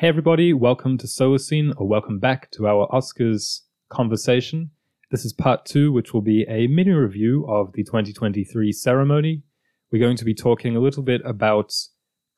Hey, 0.00 0.08
everybody, 0.08 0.54
welcome 0.54 0.96
to 0.96 1.06
Solacene, 1.06 1.74
or 1.76 1.86
welcome 1.86 2.18
back 2.18 2.50
to 2.52 2.66
our 2.66 2.88
Oscars 2.88 3.60
conversation. 3.90 4.70
This 5.10 5.26
is 5.26 5.34
part 5.34 5.66
two, 5.66 5.92
which 5.92 6.14
will 6.14 6.22
be 6.22 6.46
a 6.48 6.68
mini 6.68 6.92
review 6.92 7.44
of 7.46 7.74
the 7.74 7.84
2023 7.84 8.72
ceremony. 8.72 9.42
We're 9.92 9.98
going 9.98 10.16
to 10.16 10.24
be 10.24 10.32
talking 10.32 10.74
a 10.74 10.80
little 10.80 11.02
bit 11.02 11.20
about 11.26 11.74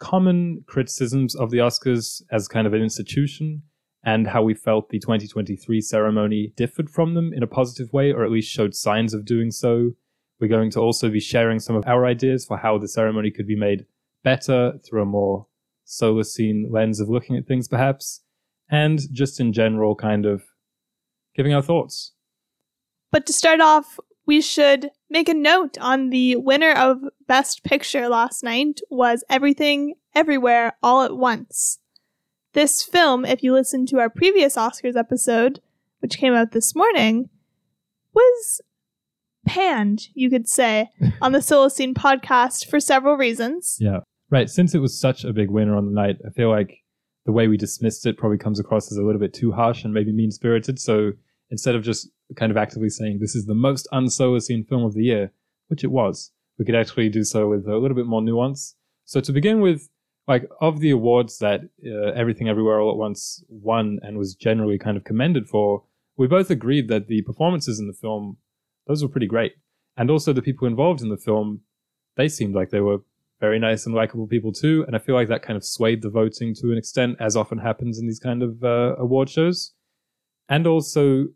common 0.00 0.64
criticisms 0.66 1.36
of 1.36 1.52
the 1.52 1.58
Oscars 1.58 2.22
as 2.32 2.48
kind 2.48 2.66
of 2.66 2.74
an 2.74 2.82
institution 2.82 3.62
and 4.04 4.26
how 4.26 4.42
we 4.42 4.54
felt 4.54 4.88
the 4.88 4.98
2023 4.98 5.80
ceremony 5.82 6.52
differed 6.56 6.90
from 6.90 7.14
them 7.14 7.32
in 7.32 7.44
a 7.44 7.46
positive 7.46 7.92
way, 7.92 8.10
or 8.10 8.24
at 8.24 8.32
least 8.32 8.50
showed 8.50 8.74
signs 8.74 9.14
of 9.14 9.24
doing 9.24 9.52
so. 9.52 9.92
We're 10.40 10.48
going 10.48 10.72
to 10.72 10.80
also 10.80 11.10
be 11.10 11.20
sharing 11.20 11.60
some 11.60 11.76
of 11.76 11.86
our 11.86 12.06
ideas 12.06 12.44
for 12.44 12.56
how 12.56 12.78
the 12.78 12.88
ceremony 12.88 13.30
could 13.30 13.46
be 13.46 13.54
made 13.54 13.86
better 14.24 14.80
through 14.84 15.02
a 15.02 15.06
more 15.06 15.46
Solacene 15.92 16.70
lens 16.70 17.00
of 17.00 17.08
looking 17.08 17.36
at 17.36 17.46
things, 17.46 17.68
perhaps, 17.68 18.22
and 18.70 19.00
just 19.12 19.38
in 19.38 19.52
general, 19.52 19.94
kind 19.94 20.24
of 20.24 20.42
giving 21.36 21.52
our 21.52 21.62
thoughts. 21.62 22.12
But 23.10 23.26
to 23.26 23.32
start 23.32 23.60
off, 23.60 23.98
we 24.26 24.40
should 24.40 24.90
make 25.10 25.28
a 25.28 25.34
note 25.34 25.76
on 25.78 26.08
the 26.08 26.36
winner 26.36 26.72
of 26.72 26.98
Best 27.26 27.62
Picture 27.62 28.08
last 28.08 28.42
night 28.42 28.80
was 28.90 29.22
Everything 29.28 29.94
Everywhere 30.14 30.72
All 30.82 31.02
at 31.02 31.16
Once. 31.16 31.78
This 32.54 32.82
film, 32.82 33.24
if 33.26 33.42
you 33.42 33.52
listen 33.52 33.84
to 33.86 33.98
our 33.98 34.08
previous 34.08 34.56
Oscars 34.56 34.96
episode, 34.96 35.60
which 36.00 36.18
came 36.18 36.32
out 36.32 36.52
this 36.52 36.74
morning, 36.74 37.28
was 38.14 38.60
panned, 39.46 40.08
you 40.14 40.30
could 40.30 40.48
say, 40.48 40.88
on 41.20 41.32
the 41.32 41.38
Solacene 41.40 41.94
podcast 41.94 42.66
for 42.66 42.80
several 42.80 43.16
reasons. 43.16 43.76
Yeah. 43.78 44.00
Right. 44.32 44.48
Since 44.48 44.74
it 44.74 44.78
was 44.78 44.98
such 44.98 45.24
a 45.24 45.32
big 45.34 45.50
winner 45.50 45.76
on 45.76 45.84
the 45.84 45.92
night, 45.92 46.16
I 46.26 46.30
feel 46.30 46.48
like 46.48 46.78
the 47.26 47.32
way 47.32 47.48
we 47.48 47.58
dismissed 47.58 48.06
it 48.06 48.16
probably 48.16 48.38
comes 48.38 48.58
across 48.58 48.90
as 48.90 48.96
a 48.96 49.02
little 49.02 49.20
bit 49.20 49.34
too 49.34 49.52
harsh 49.52 49.84
and 49.84 49.92
maybe 49.92 50.10
mean 50.10 50.30
spirited. 50.30 50.80
So 50.80 51.12
instead 51.50 51.74
of 51.74 51.84
just 51.84 52.08
kind 52.34 52.50
of 52.50 52.56
actively 52.56 52.88
saying 52.88 53.18
this 53.18 53.34
is 53.34 53.44
the 53.44 53.54
most 53.54 53.86
unsolacene 53.92 54.66
film 54.66 54.84
of 54.84 54.94
the 54.94 55.04
year, 55.04 55.32
which 55.68 55.84
it 55.84 55.90
was, 55.90 56.32
we 56.58 56.64
could 56.64 56.74
actually 56.74 57.10
do 57.10 57.24
so 57.24 57.46
with 57.46 57.68
a 57.68 57.76
little 57.76 57.94
bit 57.94 58.06
more 58.06 58.22
nuance. 58.22 58.74
So 59.04 59.20
to 59.20 59.32
begin 59.32 59.60
with, 59.60 59.90
like 60.26 60.48
of 60.62 60.80
the 60.80 60.92
awards 60.92 61.36
that 61.40 61.60
uh, 61.86 62.12
Everything 62.12 62.48
Everywhere 62.48 62.80
All 62.80 62.92
at 62.92 62.96
Once 62.96 63.44
won 63.50 63.98
and 64.02 64.16
was 64.16 64.34
generally 64.34 64.78
kind 64.78 64.96
of 64.96 65.04
commended 65.04 65.46
for, 65.46 65.84
we 66.16 66.26
both 66.26 66.48
agreed 66.48 66.88
that 66.88 67.06
the 67.06 67.20
performances 67.20 67.78
in 67.78 67.86
the 67.86 67.92
film 67.92 68.38
those 68.86 69.02
were 69.02 69.10
pretty 69.10 69.26
great, 69.26 69.52
and 69.94 70.10
also 70.10 70.32
the 70.32 70.40
people 70.40 70.66
involved 70.66 71.02
in 71.02 71.10
the 71.10 71.18
film, 71.18 71.60
they 72.16 72.28
seemed 72.30 72.54
like 72.54 72.70
they 72.70 72.80
were 72.80 73.00
very 73.42 73.58
nice 73.58 73.86
and 73.86 73.94
likable 73.94 74.28
people 74.28 74.52
too. 74.52 74.84
And 74.86 74.94
I 74.94 75.00
feel 75.00 75.16
like 75.16 75.28
that 75.28 75.42
kind 75.42 75.56
of 75.56 75.64
swayed 75.64 76.00
the 76.00 76.08
voting 76.08 76.54
to 76.60 76.70
an 76.70 76.78
extent, 76.78 77.16
as 77.18 77.36
often 77.36 77.58
happens 77.58 77.98
in 77.98 78.06
these 78.06 78.20
kind 78.20 78.40
of 78.40 78.62
uh, 78.62 78.94
award 78.98 79.28
shows. 79.28 79.74
And 80.48 80.64
also, 80.64 81.26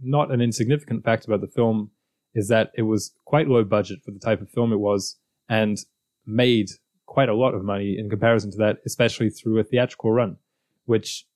not 0.00 0.30
an 0.30 0.40
insignificant 0.40 1.02
fact 1.04 1.24
about 1.26 1.40
the 1.40 1.48
film 1.48 1.90
is 2.32 2.46
that 2.48 2.70
it 2.76 2.82
was 2.82 3.12
quite 3.24 3.48
low 3.48 3.64
budget 3.64 3.98
for 4.04 4.12
the 4.12 4.20
type 4.20 4.40
of 4.40 4.50
film 4.50 4.72
it 4.72 4.78
was 4.78 5.18
and 5.48 5.78
made 6.24 6.68
quite 7.06 7.28
a 7.28 7.34
lot 7.34 7.54
of 7.54 7.64
money 7.64 7.96
in 7.98 8.08
comparison 8.08 8.52
to 8.52 8.58
that, 8.58 8.76
especially 8.86 9.28
through 9.28 9.58
a 9.58 9.64
theatrical 9.64 10.12
run, 10.12 10.36
which 10.84 11.26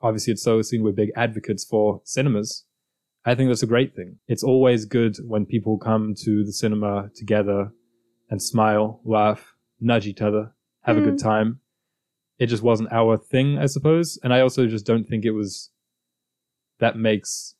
obviously 0.00 0.32
it's 0.32 0.44
so 0.44 0.62
seen 0.62 0.84
we're 0.84 0.92
big 0.92 1.10
advocates 1.16 1.64
for 1.64 2.00
cinemas. 2.04 2.64
I 3.24 3.34
think 3.34 3.50
that's 3.50 3.62
a 3.64 3.74
great 3.74 3.96
thing. 3.96 4.18
It's 4.28 4.44
always 4.44 4.84
good 4.84 5.16
when 5.26 5.46
people 5.46 5.78
come 5.78 6.14
to 6.24 6.44
the 6.44 6.52
cinema 6.52 7.10
together 7.16 7.72
and 8.32 8.42
smile, 8.42 8.98
laugh, 9.04 9.54
nudge 9.78 10.06
each 10.06 10.22
other, 10.22 10.52
have 10.80 10.96
mm. 10.96 11.00
a 11.00 11.04
good 11.04 11.18
mm. 11.18 11.22
time. 11.22 11.60
It 12.38 12.46
just 12.46 12.62
wasn't 12.62 12.90
our 12.90 13.18
thing, 13.18 13.58
I 13.58 13.66
suppose. 13.66 14.18
And 14.24 14.32
I 14.32 14.40
also 14.40 14.66
just 14.66 14.86
don't 14.86 15.06
think 15.06 15.26
it 15.26 15.32
was 15.32 15.68
that 16.80 16.96
makes 16.96 17.56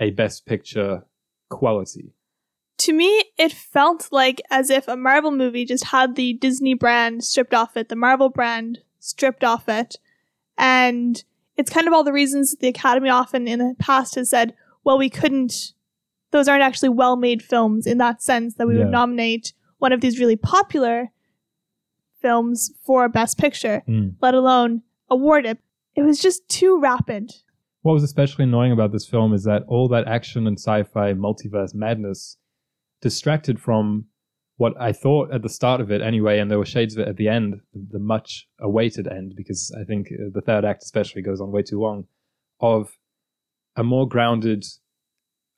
a 0.00 0.10
best 0.10 0.44
picture 0.44 1.04
quality. 1.50 2.14
To 2.78 2.92
me, 2.92 3.26
it 3.38 3.52
felt 3.52 4.08
like 4.10 4.42
as 4.50 4.70
if 4.70 4.88
a 4.88 4.96
Marvel 4.96 5.30
movie 5.30 5.64
just 5.64 5.84
had 5.84 6.16
the 6.16 6.32
Disney 6.32 6.74
brand 6.74 7.22
stripped 7.22 7.54
off 7.54 7.76
it, 7.76 7.88
the 7.88 7.94
Marvel 7.94 8.28
brand 8.28 8.80
stripped 8.98 9.44
off 9.44 9.68
it. 9.68 10.00
And 10.58 11.22
it's 11.56 11.70
kind 11.70 11.86
of 11.86 11.94
all 11.94 12.02
the 12.02 12.12
reasons 12.12 12.50
that 12.50 12.58
the 12.58 12.66
Academy 12.66 13.08
often 13.08 13.46
in 13.46 13.60
the 13.60 13.76
past 13.78 14.16
has 14.16 14.30
said, 14.30 14.52
well, 14.82 14.98
we 14.98 15.10
couldn't, 15.10 15.74
those 16.32 16.48
aren't 16.48 16.64
actually 16.64 16.88
well 16.88 17.14
made 17.14 17.40
films 17.40 17.86
in 17.86 17.98
that 17.98 18.20
sense 18.20 18.54
that 18.54 18.66
we 18.66 18.74
yeah. 18.74 18.82
would 18.82 18.90
nominate 18.90 19.52
one 19.78 19.92
of 19.92 20.00
these 20.00 20.18
really 20.18 20.36
popular 20.36 21.10
films 22.20 22.72
for 22.84 23.08
Best 23.08 23.38
Picture, 23.38 23.82
mm. 23.88 24.14
let 24.20 24.34
alone 24.34 24.82
award 25.08 25.46
it. 25.46 25.58
It 25.94 26.02
was 26.02 26.20
just 26.20 26.48
too 26.48 26.78
rapid. 26.80 27.32
What 27.82 27.92
was 27.92 28.02
especially 28.02 28.44
annoying 28.44 28.72
about 28.72 28.92
this 28.92 29.06
film 29.06 29.32
is 29.32 29.44
that 29.44 29.62
all 29.68 29.88
that 29.88 30.06
action 30.06 30.46
and 30.46 30.58
sci 30.58 30.82
fi 30.82 31.12
multiverse 31.12 31.74
madness 31.74 32.36
distracted 33.00 33.60
from 33.60 34.06
what 34.56 34.74
I 34.80 34.92
thought 34.92 35.32
at 35.32 35.42
the 35.42 35.48
start 35.48 35.80
of 35.80 35.92
it 35.92 36.02
anyway, 36.02 36.40
and 36.40 36.50
there 36.50 36.58
were 36.58 36.66
shades 36.66 36.96
of 36.96 37.00
it 37.00 37.08
at 37.08 37.16
the 37.16 37.28
end, 37.28 37.60
the 37.72 38.00
much 38.00 38.48
awaited 38.60 39.06
end, 39.06 39.34
because 39.36 39.72
I 39.80 39.84
think 39.84 40.08
uh, 40.08 40.30
the 40.32 40.40
third 40.40 40.64
act 40.64 40.82
especially 40.82 41.22
goes 41.22 41.40
on 41.40 41.52
way 41.52 41.62
too 41.62 41.80
long, 41.80 42.06
of 42.60 42.98
a 43.76 43.84
more 43.84 44.08
grounded 44.08 44.64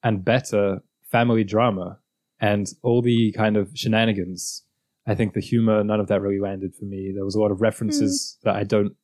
and 0.02 0.22
better 0.22 0.82
family 1.10 1.44
drama 1.44 1.98
and 2.40 2.68
all 2.82 3.02
the 3.02 3.32
kind 3.32 3.56
of 3.56 3.70
shenanigans. 3.74 4.64
I 5.06 5.14
think 5.14 5.34
the 5.34 5.40
humor, 5.40 5.82
none 5.82 6.00
of 6.00 6.08
that 6.08 6.20
really 6.20 6.40
landed 6.40 6.74
for 6.74 6.84
me. 6.84 7.12
There 7.14 7.24
was 7.24 7.34
a 7.34 7.40
lot 7.40 7.50
of 7.50 7.60
references 7.60 8.38
mm. 8.38 8.44
that 8.44 8.56
I 8.56 8.64
don't 8.64 8.94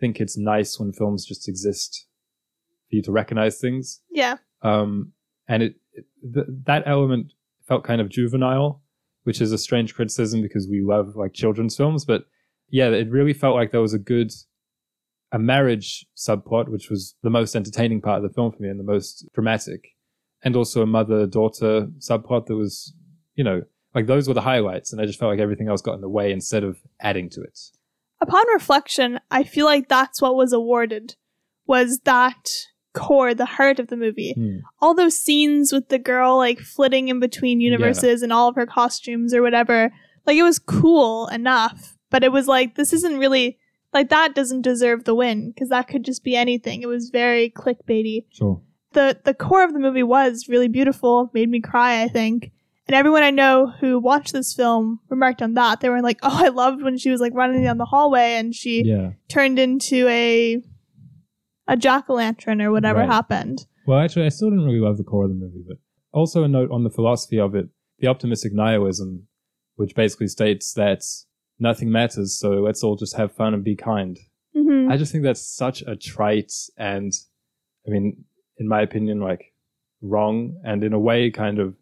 think 0.00 0.20
it's 0.20 0.36
nice 0.36 0.78
when 0.78 0.92
films 0.92 1.24
just 1.24 1.48
exist 1.48 2.06
for 2.88 2.96
you 2.96 3.02
to 3.02 3.12
recognize 3.12 3.58
things. 3.58 4.00
Yeah. 4.10 4.36
Um, 4.62 5.12
and 5.48 5.62
it, 5.62 5.76
it 5.92 6.06
th- 6.34 6.46
that 6.64 6.82
element 6.86 7.32
felt 7.66 7.84
kind 7.84 8.00
of 8.00 8.08
juvenile, 8.08 8.82
which 9.24 9.40
is 9.40 9.52
a 9.52 9.58
strange 9.58 9.94
criticism 9.94 10.42
because 10.42 10.66
we 10.68 10.82
love 10.82 11.14
like 11.16 11.32
children's 11.32 11.76
films. 11.76 12.04
But 12.04 12.24
yeah, 12.70 12.88
it 12.88 13.10
really 13.10 13.34
felt 13.34 13.54
like 13.54 13.70
there 13.70 13.80
was 13.80 13.94
a 13.94 13.98
good 13.98 14.32
a 15.32 15.38
marriage 15.38 16.06
subplot, 16.16 16.68
which 16.68 16.88
was 16.88 17.16
the 17.22 17.30
most 17.30 17.56
entertaining 17.56 18.00
part 18.00 18.18
of 18.18 18.22
the 18.22 18.34
film 18.34 18.52
for 18.52 18.62
me 18.62 18.68
and 18.68 18.78
the 18.78 18.84
most 18.84 19.28
dramatic 19.34 19.93
and 20.44 20.54
also 20.54 20.82
a 20.82 20.86
mother 20.86 21.26
daughter 21.26 21.88
subplot 21.98 22.46
that 22.46 22.54
was, 22.54 22.92
you 23.34 23.42
know, 23.42 23.62
like 23.94 24.06
those 24.06 24.28
were 24.28 24.34
the 24.34 24.42
highlights, 24.42 24.92
and 24.92 25.00
I 25.00 25.06
just 25.06 25.18
felt 25.18 25.30
like 25.30 25.40
everything 25.40 25.68
else 25.68 25.80
got 25.80 25.94
in 25.94 26.00
the 26.00 26.08
way 26.08 26.30
instead 26.30 26.62
of 26.62 26.78
adding 27.00 27.30
to 27.30 27.42
it. 27.42 27.58
Upon 28.20 28.44
reflection, 28.52 29.20
I 29.30 29.44
feel 29.44 29.66
like 29.66 29.88
that's 29.88 30.20
what 30.20 30.36
was 30.36 30.52
awarded 30.52 31.16
was 31.66 32.00
that 32.00 32.48
core, 32.92 33.34
the 33.34 33.46
heart 33.46 33.78
of 33.78 33.88
the 33.88 33.96
movie. 33.96 34.34
Hmm. 34.36 34.58
All 34.80 34.94
those 34.94 35.18
scenes 35.18 35.72
with 35.72 35.88
the 35.88 35.98
girl 35.98 36.36
like 36.36 36.60
flitting 36.60 37.08
in 37.08 37.20
between 37.20 37.60
universes 37.60 38.20
yeah. 38.20 38.24
and 38.24 38.32
all 38.32 38.48
of 38.48 38.56
her 38.56 38.66
costumes 38.66 39.32
or 39.32 39.42
whatever, 39.42 39.92
like 40.26 40.36
it 40.36 40.42
was 40.42 40.58
cool 40.58 41.26
enough, 41.28 41.96
but 42.10 42.22
it 42.22 42.32
was 42.32 42.46
like 42.46 42.74
this 42.74 42.92
isn't 42.92 43.18
really 43.18 43.58
like 43.92 44.10
that 44.10 44.34
doesn't 44.34 44.62
deserve 44.62 45.04
the 45.04 45.14
win 45.14 45.50
because 45.50 45.68
that 45.70 45.88
could 45.88 46.04
just 46.04 46.24
be 46.24 46.36
anything. 46.36 46.82
It 46.82 46.88
was 46.88 47.10
very 47.10 47.50
clickbaity. 47.50 48.24
Sure 48.30 48.60
the 48.94 49.20
the 49.24 49.34
core 49.34 49.64
of 49.64 49.72
the 49.72 49.78
movie 49.78 50.02
was 50.02 50.48
really 50.48 50.68
beautiful, 50.68 51.30
made 51.34 51.50
me 51.50 51.60
cry, 51.60 52.02
I 52.02 52.08
think. 52.08 52.52
And 52.86 52.94
everyone 52.94 53.22
I 53.22 53.30
know 53.30 53.72
who 53.80 53.98
watched 53.98 54.32
this 54.32 54.52
film 54.52 55.00
remarked 55.08 55.40
on 55.40 55.54
that. 55.54 55.80
They 55.80 55.88
were 55.88 56.02
like, 56.02 56.18
"Oh, 56.22 56.44
I 56.44 56.48
loved 56.48 56.82
when 56.82 56.98
she 56.98 57.10
was 57.10 57.20
like 57.20 57.34
running 57.34 57.62
down 57.62 57.78
the 57.78 57.84
hallway 57.84 58.34
and 58.34 58.54
she 58.54 58.82
yeah. 58.84 59.12
turned 59.28 59.58
into 59.58 60.06
a 60.08 60.62
a 61.66 61.76
jack 61.76 62.08
o' 62.08 62.14
lantern 62.14 62.60
or 62.60 62.70
whatever 62.70 63.00
right. 63.00 63.08
happened." 63.08 63.66
Well, 63.86 63.98
actually, 63.98 64.26
I 64.26 64.30
still 64.30 64.50
didn't 64.50 64.64
really 64.64 64.80
love 64.80 64.96
the 64.96 65.04
core 65.04 65.24
of 65.24 65.30
the 65.30 65.34
movie, 65.34 65.64
but 65.66 65.78
also 66.12 66.42
a 66.42 66.48
note 66.48 66.70
on 66.70 66.84
the 66.84 66.90
philosophy 66.90 67.38
of 67.38 67.54
it: 67.54 67.68
the 67.98 68.08
optimistic 68.08 68.52
nihilism, 68.52 69.26
which 69.76 69.94
basically 69.94 70.28
states 70.28 70.72
that 70.74 71.02
nothing 71.58 71.90
matters, 71.90 72.38
so 72.38 72.50
let's 72.62 72.82
all 72.82 72.96
just 72.96 73.16
have 73.16 73.32
fun 73.32 73.54
and 73.54 73.64
be 73.64 73.76
kind. 73.76 74.18
Mm-hmm. 74.56 74.90
I 74.90 74.96
just 74.96 75.12
think 75.12 75.24
that's 75.24 75.44
such 75.44 75.82
a 75.82 75.96
trite 75.96 76.52
and, 76.76 77.12
I 77.86 77.90
mean, 77.90 78.24
in 78.58 78.68
my 78.68 78.82
opinion, 78.82 79.20
like 79.20 79.52
wrong 80.02 80.60
and 80.64 80.84
in 80.84 80.92
a 80.92 80.98
way 80.98 81.30
kind 81.30 81.58
of 81.58 81.74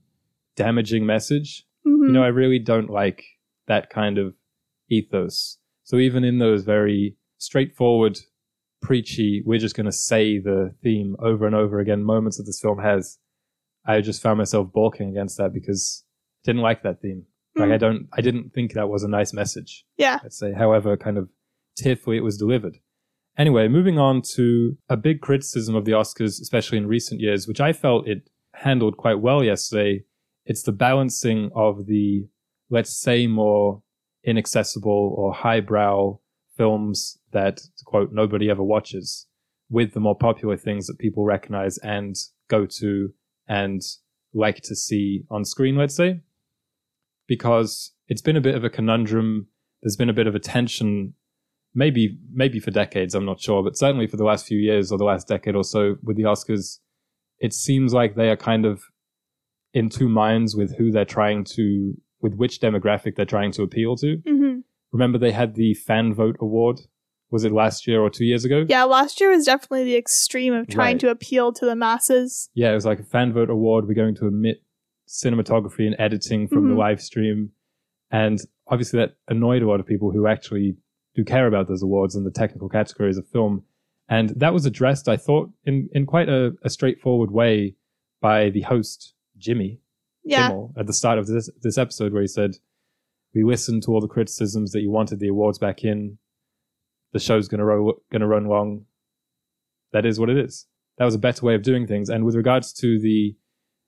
damaging 0.57 1.07
message. 1.07 1.67
Mm-hmm. 1.87 2.07
You 2.07 2.13
know, 2.13 2.23
I 2.23 2.29
really 2.29 2.59
don't 2.59 2.91
like 2.91 3.25
that 3.67 3.91
kind 3.91 4.19
of 4.19 4.35
ethos. 4.89 5.59
So 5.85 5.97
even 5.97 6.25
in 6.25 6.39
those 6.39 6.65
very 6.65 7.17
straightforward, 7.39 8.19
preachy, 8.81 9.43
we're 9.47 9.59
just 9.59 9.77
going 9.77 9.87
to 9.87 9.93
say 9.93 10.39
the 10.39 10.75
theme 10.83 11.17
over 11.21 11.47
and 11.47 11.55
over 11.55 11.79
again 11.79 12.05
moments 12.05 12.37
that 12.37 12.45
this 12.45 12.61
film 12.61 12.79
has, 12.79 13.19
I 13.87 14.01
just 14.01 14.23
found 14.23 14.39
myself 14.39 14.73
balking 14.73 15.09
against 15.09 15.39
that 15.39 15.53
because 15.53 16.05
I 16.45 16.51
didn't 16.51 16.63
like 16.63 16.83
that 16.83 17.01
theme. 17.01 17.25
Like 17.57 17.69
mm. 17.69 17.75
I 17.75 17.79
don't, 17.79 18.09
I 18.13 18.21
didn't 18.21 18.53
think 18.53 18.73
that 18.73 18.89
was 18.89 19.03
a 19.03 19.09
nice 19.09 19.33
message. 19.33 19.85
Yeah. 19.97 20.19
I'd 20.25 20.33
say, 20.33 20.53
however, 20.53 20.97
kind 20.97 21.19
of 21.19 21.29
tearfully 21.77 22.17
it 22.17 22.25
was 22.25 22.37
delivered. 22.37 22.79
Anyway, 23.39 23.67
moving 23.67 23.99
on 23.99 24.21
to 24.21 24.77
a 24.89 24.97
big 24.97 25.21
criticism 25.21 25.75
of 25.75 25.85
the 25.85 25.93
Oscars, 25.93 26.41
especially 26.41 26.79
in 26.79 26.87
recent 26.87 27.21
years, 27.21 27.49
which 27.49 27.61
I 27.61 27.73
felt 27.73 28.07
it 28.07 28.29
handled 28.55 28.97
quite 28.97 29.21
well 29.21 29.43
yesterday. 29.43 30.05
It's 30.45 30.63
the 30.63 30.73
balancing 30.73 31.51
of 31.55 31.87
the, 31.87 32.27
let's 32.69 32.95
say, 32.95 33.27
more 33.27 33.83
inaccessible 34.25 35.15
or 35.17 35.33
highbrow 35.33 36.19
films 36.57 37.19
that 37.33 37.61
quote 37.85 38.13
nobody 38.13 38.51
ever 38.51 38.63
watches 38.63 39.27
with 39.71 39.95
the 39.95 40.01
more 40.01 40.17
popular 40.17 40.57
things 40.57 40.87
that 40.87 40.99
people 40.99 41.25
recognize 41.25 41.79
and 41.79 42.15
go 42.49 42.67
to 42.67 43.09
and 43.49 43.81
like 44.35 44.61
to 44.63 44.77
see 44.77 45.25
on 45.31 45.45
screen, 45.45 45.77
let's 45.77 45.97
say. 45.97 46.21
Because 47.27 47.93
it's 48.09 48.21
been 48.21 48.37
a 48.37 48.43
bit 48.43 48.55
of 48.55 48.65
a 48.65 48.71
conundrum. 48.71 49.49
There's 49.83 49.97
been 49.97 50.11
a 50.11 50.15
bit 50.15 50.27
of 50.27 50.35
a 50.35 50.39
tension, 50.39 51.15
maybe 51.75 52.19
maybe 52.33 52.59
for 52.61 52.71
decades, 52.71 53.15
I'm 53.15 53.25
not 53.25 53.41
sure, 53.41 53.63
but 53.63 53.77
certainly 53.77 54.07
for 54.07 54.17
the 54.17 54.25
last 54.25 54.47
few 54.47 54.59
years 54.59 54.93
or 54.93 54.99
the 54.99 55.05
last 55.05 55.29
decade 55.29 55.55
or 55.57 55.65
so 55.65 55.97
with 56.03 56.17
the 56.17 56.25
Oscars, 56.25 56.79
it 57.39 57.53
seems 57.55 57.93
like 57.95 58.15
they 58.15 58.29
are 58.31 58.37
kind 58.37 58.65
of 58.67 58.83
in 59.75 59.89
two 59.89 60.09
minds 60.09 60.55
with 60.55 60.77
who 60.77 60.91
they're 60.93 61.05
trying 61.05 61.45
to 61.45 61.95
with 62.21 62.35
which 62.35 62.61
demographic 62.61 63.17
they're 63.17 63.25
trying 63.25 63.53
to 63.53 63.63
appeal 63.63 63.97
to. 63.97 64.17
hmm 64.27 64.59
Remember 64.93 65.17
they 65.19 65.33
had 65.33 65.55
the 65.55 65.73
fan 65.75 66.13
vote 66.13 66.37
award? 66.41 66.81
Was 67.31 67.45
it 67.45 67.53
last 67.53 67.87
year 67.87 68.03
or 68.03 68.11
two 68.11 68.27
years 68.27 68.45
ago? 68.45 68.67
Yeah, 68.69 68.85
last 68.85 69.19
year 69.23 69.31
was 69.31 69.47
definitely 69.47 69.85
the 69.85 69.97
extreme 69.97 70.53
of 70.53 70.69
trying 70.69 70.95
Right. 70.97 71.01
to 71.01 71.09
appeal 71.09 71.51
to 71.55 71.65
the 71.65 71.75
masses. 71.75 72.51
Yeah, 72.53 72.71
it 72.73 72.75
was 72.75 72.85
like 72.85 73.01
a 73.01 73.05
fan 73.05 73.33
vote 73.33 73.49
award. 73.49 73.89
We're 73.89 73.95
going 73.95 74.15
to 74.17 74.27
omit 74.27 74.63
cinematography 75.09 75.87
and 75.87 75.97
editing 75.99 76.47
from 76.47 76.69
the 76.69 76.75
Mhm. 76.75 76.79
live 76.79 77.01
stream. 77.01 77.53
And 78.11 78.39
obviously 78.67 78.99
that 78.99 79.17
annoyed 79.29 79.63
a 79.63 79.67
lot 79.69 79.81
of 79.81 79.87
people 79.87 80.11
who 80.11 80.27
actually 80.27 80.77
do 81.15 81.25
care 81.25 81.47
about 81.47 81.69
those 81.69 81.83
awards 81.83 82.15
and 82.15 82.25
the 82.27 82.31
technical 82.31 82.69
categories 82.69 83.19
of 83.19 83.27
film. 83.29 83.65
And 84.09 84.31
that 84.31 84.53
was 84.53 84.67
addressed, 84.67 85.09
I 85.09 85.17
thought, 85.17 85.51
in, 85.65 85.89
in 85.93 86.07
quite 86.07 86.29
a, 86.29 86.53
a 86.63 86.71
straightforward 86.71 87.31
way 87.31 87.77
by 88.21 88.51
the 88.51 88.63
host, 88.63 89.15
Jimmy 89.39 89.81
Yeah. 90.25 90.49
Kimmel, 90.49 90.75
at 90.77 90.87
the 90.87 90.93
start 90.93 91.19
of 91.19 91.27
this, 91.27 91.51
this 91.63 91.79
episode, 91.79 92.13
where 92.13 92.23
he 92.23 92.29
said, 92.29 92.53
We 93.35 93.45
listened 93.45 93.83
to 93.85 93.93
all 93.93 94.01
the 94.01 94.09
criticisms 94.09 94.73
that 94.73 94.81
you 94.81 94.91
wanted 94.91 95.19
the 95.21 95.29
awards 95.29 95.59
back 95.59 95.85
in. 95.85 96.19
The 97.13 97.21
show's 97.21 97.49
going 97.49 97.59
to 97.59 97.65
ro- 97.65 98.01
gonna 98.11 98.27
run 98.27 98.47
long. 98.47 98.87
That 99.93 100.07
is 100.07 100.19
what 100.19 100.31
it 100.31 100.39
is. 100.39 100.67
That 100.99 101.05
was 101.05 101.15
a 101.15 101.19
better 101.19 101.45
way 101.45 101.55
of 101.55 101.63
doing 101.63 101.87
things. 101.87 102.09
And 102.09 102.25
with 102.25 102.35
regards 102.35 102.73
to 102.75 102.99
the, 102.99 103.37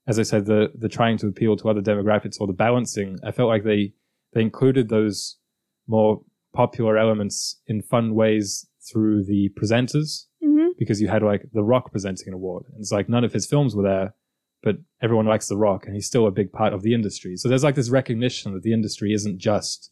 as 0.07 0.19
I 0.19 0.23
said, 0.23 0.45
the 0.45 0.71
the 0.77 0.89
trying 0.89 1.17
to 1.19 1.27
appeal 1.27 1.55
to 1.57 1.69
other 1.69 1.81
demographics 1.81 2.39
or 2.39 2.45
the 2.45 2.53
balancing, 2.53 3.17
I 3.23 3.31
felt 3.31 3.49
like 3.49 3.63
they 3.63 3.93
they 4.33 4.41
included 4.41 4.89
those 4.89 5.37
more 5.87 6.21
popular 6.55 6.97
elements 6.97 7.61
in 7.67 7.81
fun 7.81 8.15
ways 8.15 8.67
through 8.91 9.23
the 9.23 9.49
presenters 9.59 10.25
hmm 10.43 10.67
because 10.77 11.01
you 11.01 11.07
had 11.07 11.23
like 11.23 11.43
The 11.53 11.63
Rock 11.63 11.91
presenting 11.91 12.27
an 12.27 12.33
award. 12.33 12.65
And 12.71 12.81
it's 12.81 12.91
like 12.91 13.07
none 13.07 13.23
of 13.23 13.31
his 13.31 13.45
films 13.45 13.75
were 13.75 13.83
there, 13.83 14.13
but 14.61 14.75
everyone 15.01 15.25
likes 15.25 15.47
The 15.47 15.57
Rock 15.57 15.85
and 15.85 15.95
he's 15.95 16.07
still 16.07 16.27
a 16.27 16.31
big 16.31 16.51
part 16.51 16.73
of 16.73 16.81
the 16.81 16.93
industry. 16.93 17.37
So 17.37 17.47
there's 17.47 17.63
like 17.63 17.75
this 17.75 17.89
recognition 17.89 18.53
that 18.53 18.63
the 18.63 18.73
industry 18.73 19.13
isn't 19.13 19.37
just 19.37 19.91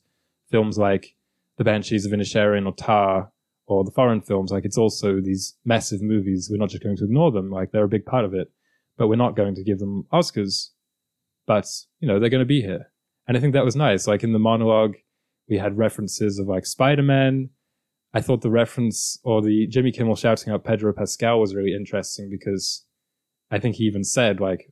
films 0.52 0.78
like 0.78 1.16
The 1.58 1.64
Banshees 1.64 2.06
of 2.06 2.12
Inisherin 2.12 2.66
or 2.66 2.74
Tar 2.74 3.32
or 3.66 3.84
the 3.84 3.92
foreign 3.92 4.22
films. 4.22 4.52
Like 4.52 4.66
it's 4.66 4.78
also 4.78 5.22
these 5.22 5.56
massive 5.64 6.02
movies. 6.02 6.50
We're 6.52 6.58
not 6.58 6.70
just 6.70 6.84
going 6.84 6.98
to 6.98 7.06
ignore 7.06 7.32
them. 7.32 7.50
Like 7.50 7.72
they're 7.72 7.86
a 7.86 7.98
big 7.98 8.06
part 8.06 8.26
of 8.26 8.34
it, 8.34 8.52
but 8.98 9.08
we're 9.08 9.16
not 9.16 9.36
going 9.36 9.56
to 9.56 9.64
give 9.64 9.80
them 9.80 10.06
Oscars. 10.12 10.70
But, 11.46 11.68
you 12.00 12.08
know, 12.08 12.20
they're 12.20 12.30
going 12.30 12.40
to 12.40 12.46
be 12.46 12.62
here. 12.62 12.92
And 13.28 13.38
I 13.38 13.40
think 13.40 13.54
that 13.54 13.66
was 13.66 13.76
nice. 13.76 14.06
Like 14.08 14.24
in 14.24 14.34
the 14.34 14.40
monologue, 14.40 14.96
we 15.50 15.58
had 15.58 15.78
references 15.78 16.40
of 16.40 16.48
like 16.48 16.66
Spider-Man, 16.66 17.50
I 18.14 18.22
thought 18.22 18.42
the 18.42 18.52
reference 18.52 19.20
or 19.24 19.42
the 19.42 19.68
Jimmy 19.68 19.92
Kimmel 19.92 20.16
shouting 20.16 20.54
out 20.54 20.64
Pedro 20.64 20.94
Pascal 20.94 21.40
was 21.40 21.56
really 21.56 21.74
interesting 21.74 22.30
because 22.30 22.86
I 23.52 23.60
think 23.60 23.76
he 23.76 23.84
even 23.86 24.04
said 24.04 24.40
like 24.40 24.72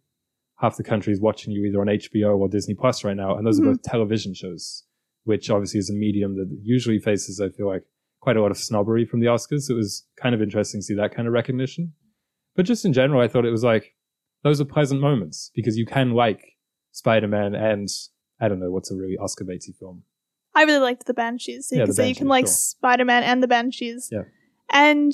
half 0.60 0.78
the 0.78 0.84
country 0.84 1.12
is 1.12 1.20
watching 1.20 1.52
you 1.52 1.66
either 1.66 1.82
on 1.82 1.88
HBO 1.88 2.38
or 2.38 2.48
Disney 2.48 2.76
Plus 2.76 3.04
right 3.04 3.18
now, 3.18 3.36
and 3.36 3.46
those 3.48 3.60
Mhm. 3.60 3.64
are 3.64 3.72
both 3.72 3.82
television 3.82 4.34
shows, 4.36 4.86
which 5.24 5.50
obviously 5.50 5.80
is 5.80 5.90
a 5.90 5.94
medium 5.94 6.36
that 6.38 6.56
usually 6.62 7.00
faces, 7.00 7.40
I 7.42 7.50
feel 7.50 7.66
like, 7.68 7.84
quite 8.20 8.38
a 8.38 8.42
lot 8.42 8.52
of 8.52 8.58
snobbery 8.58 9.04
from 9.04 9.20
the 9.22 9.26
Oscars. 9.26 9.70
It 9.72 9.74
was 9.74 10.06
kind 10.16 10.36
of 10.36 10.42
interesting 10.44 10.80
to 10.80 10.84
see 10.86 10.94
that 10.94 11.12
kind 11.16 11.28
of 11.28 11.34
recognition. 11.34 11.94
But 12.56 12.68
just 12.68 12.86
in 12.86 12.94
general, 12.94 13.22
I 13.22 13.28
thought 13.28 13.46
it 13.46 13.50
was 13.52 13.64
like 13.64 13.96
those 14.44 14.62
are 14.62 14.66
pleasant 14.66 15.02
moments 15.02 15.52
because 15.56 15.78
you 15.78 15.86
can 15.86 16.12
like 16.12 16.58
Spider-Man 16.92 17.56
and 17.56 17.88
I 18.40 18.48
don't 18.48 18.60
know 18.60 18.72
what's 18.72 18.92
a 18.92 18.96
really 18.96 19.18
Oscar 19.18 19.46
baity 19.46 19.76
film. 19.76 20.04
I 20.54 20.64
really 20.64 20.80
liked 20.80 21.06
the 21.06 21.14
Banshees. 21.14 21.68
So 21.70 21.76
you 21.76 21.82
Yeah, 21.82 21.86
can 21.86 21.94
say 21.94 22.10
you 22.10 22.16
can 22.16 22.28
like 22.28 22.46
sure. 22.46 22.54
Spider 22.54 23.06
Man 23.06 23.24
and 23.24 23.42
the 23.42 23.48
Banshees. 23.48 24.10
Yeah. 24.12 24.24
And 24.70 25.14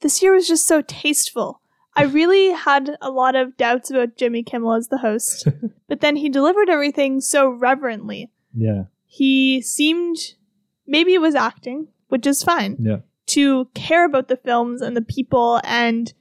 this 0.00 0.22
year 0.22 0.32
was 0.32 0.46
just 0.48 0.66
so 0.66 0.82
tasteful. 0.82 1.60
I 1.96 2.02
really 2.18 2.50
had 2.52 2.96
a 3.00 3.10
lot 3.10 3.34
of 3.34 3.56
doubts 3.56 3.90
about 3.90 4.16
Jimmy 4.16 4.42
Kimmel 4.42 4.74
as 4.74 4.88
the 4.88 4.98
host, 4.98 5.48
but 5.88 6.00
then 6.00 6.16
he 6.16 6.28
delivered 6.28 6.68
everything 6.70 7.20
so 7.20 7.48
reverently. 7.50 8.30
Yeah, 8.54 8.84
He 9.06 9.60
seemed, 9.60 10.16
maybe 10.86 11.14
it 11.14 11.20
was 11.20 11.34
acting, 11.34 11.88
which 12.08 12.26
is 12.26 12.42
fine, 12.42 12.76
yeah, 12.80 12.98
to 13.26 13.66
care 13.74 14.04
about 14.06 14.28
the 14.28 14.36
films 14.36 14.80
and 14.80 14.96
the 14.96 15.02
people. 15.02 15.60
And 15.64 16.12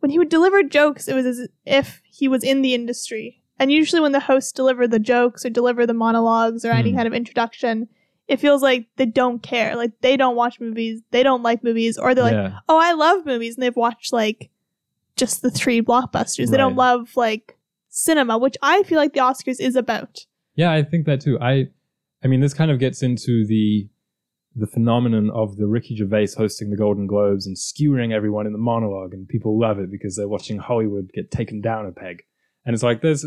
when 0.00 0.10
he 0.10 0.18
would 0.18 0.28
deliver 0.30 0.62
jokes, 0.62 1.06
it 1.08 1.14
was 1.14 1.26
as 1.26 1.48
if 1.64 2.02
he 2.04 2.26
was 2.28 2.42
in 2.42 2.62
the 2.62 2.74
industry. 2.74 3.39
And 3.60 3.70
usually, 3.70 4.00
when 4.00 4.12
the 4.12 4.20
hosts 4.20 4.50
deliver 4.52 4.88
the 4.88 4.98
jokes 4.98 5.44
or 5.44 5.50
deliver 5.50 5.86
the 5.86 5.94
monologues 5.94 6.64
or 6.64 6.72
any 6.72 6.90
Hmm. 6.90 6.96
kind 6.96 7.06
of 7.06 7.14
introduction, 7.14 7.86
it 8.26 8.40
feels 8.40 8.62
like 8.62 8.86
they 8.96 9.06
don't 9.06 9.42
care. 9.42 9.76
Like 9.76 9.92
they 10.00 10.16
don't 10.16 10.34
watch 10.34 10.58
movies, 10.60 11.02
they 11.12 11.22
don't 11.22 11.42
like 11.42 11.62
movies, 11.62 11.98
or 11.98 12.14
they're 12.14 12.24
like, 12.24 12.52
oh, 12.68 12.78
I 12.80 12.92
love 12.92 13.26
movies, 13.26 13.54
and 13.54 13.62
they've 13.62 13.76
watched 13.76 14.12
like 14.12 14.50
just 15.16 15.42
the 15.42 15.50
three 15.50 15.82
blockbusters. 15.82 16.50
They 16.50 16.56
don't 16.56 16.76
love 16.76 17.16
like 17.16 17.56
cinema, 17.90 18.38
which 18.38 18.56
I 18.62 18.82
feel 18.84 18.98
like 18.98 19.12
the 19.12 19.20
Oscars 19.20 19.60
is 19.60 19.76
about. 19.76 20.26
Yeah, 20.54 20.72
I 20.72 20.82
think 20.82 21.06
that 21.06 21.20
too. 21.20 21.38
I, 21.40 21.68
I 22.24 22.28
mean, 22.28 22.40
this 22.40 22.54
kind 22.54 22.70
of 22.70 22.78
gets 22.78 23.02
into 23.02 23.44
the 23.46 23.88
the 24.56 24.66
phenomenon 24.66 25.30
of 25.30 25.56
the 25.58 25.66
Ricky 25.66 25.94
Gervais 25.94 26.28
hosting 26.36 26.70
the 26.70 26.76
Golden 26.76 27.06
Globes 27.06 27.46
and 27.46 27.56
skewering 27.56 28.12
everyone 28.12 28.46
in 28.46 28.52
the 28.52 28.58
monologue, 28.58 29.12
and 29.12 29.28
people 29.28 29.58
love 29.58 29.78
it 29.78 29.90
because 29.90 30.16
they're 30.16 30.28
watching 30.28 30.58
Hollywood 30.58 31.10
get 31.12 31.30
taken 31.30 31.60
down 31.60 31.86
a 31.86 31.92
peg. 31.92 32.22
And 32.66 32.74
it's 32.74 32.82
like 32.82 33.00
there's, 33.00 33.24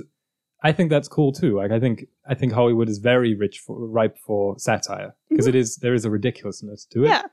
I 0.63 0.71
think 0.71 0.89
that's 0.89 1.09
cool 1.09 1.33
too. 1.33 1.57
Like 1.57 1.71
I 1.71 1.79
think 1.79 2.07
I 2.27 2.35
think 2.35 2.53
Hollywood 2.53 2.89
is 2.89 2.99
very 2.99 3.35
rich 3.35 3.59
for 3.59 3.87
ripe 3.87 4.17
for 4.17 4.57
satire 4.57 5.13
because 5.29 5.45
it 5.45 5.51
mm-hmm. 5.51 5.59
is 5.59 5.75
there 5.77 5.93
is 5.93 6.05
a 6.05 6.09
ridiculousness 6.09 6.85
to 6.91 7.03
it. 7.03 7.09
Yeah. 7.09 7.23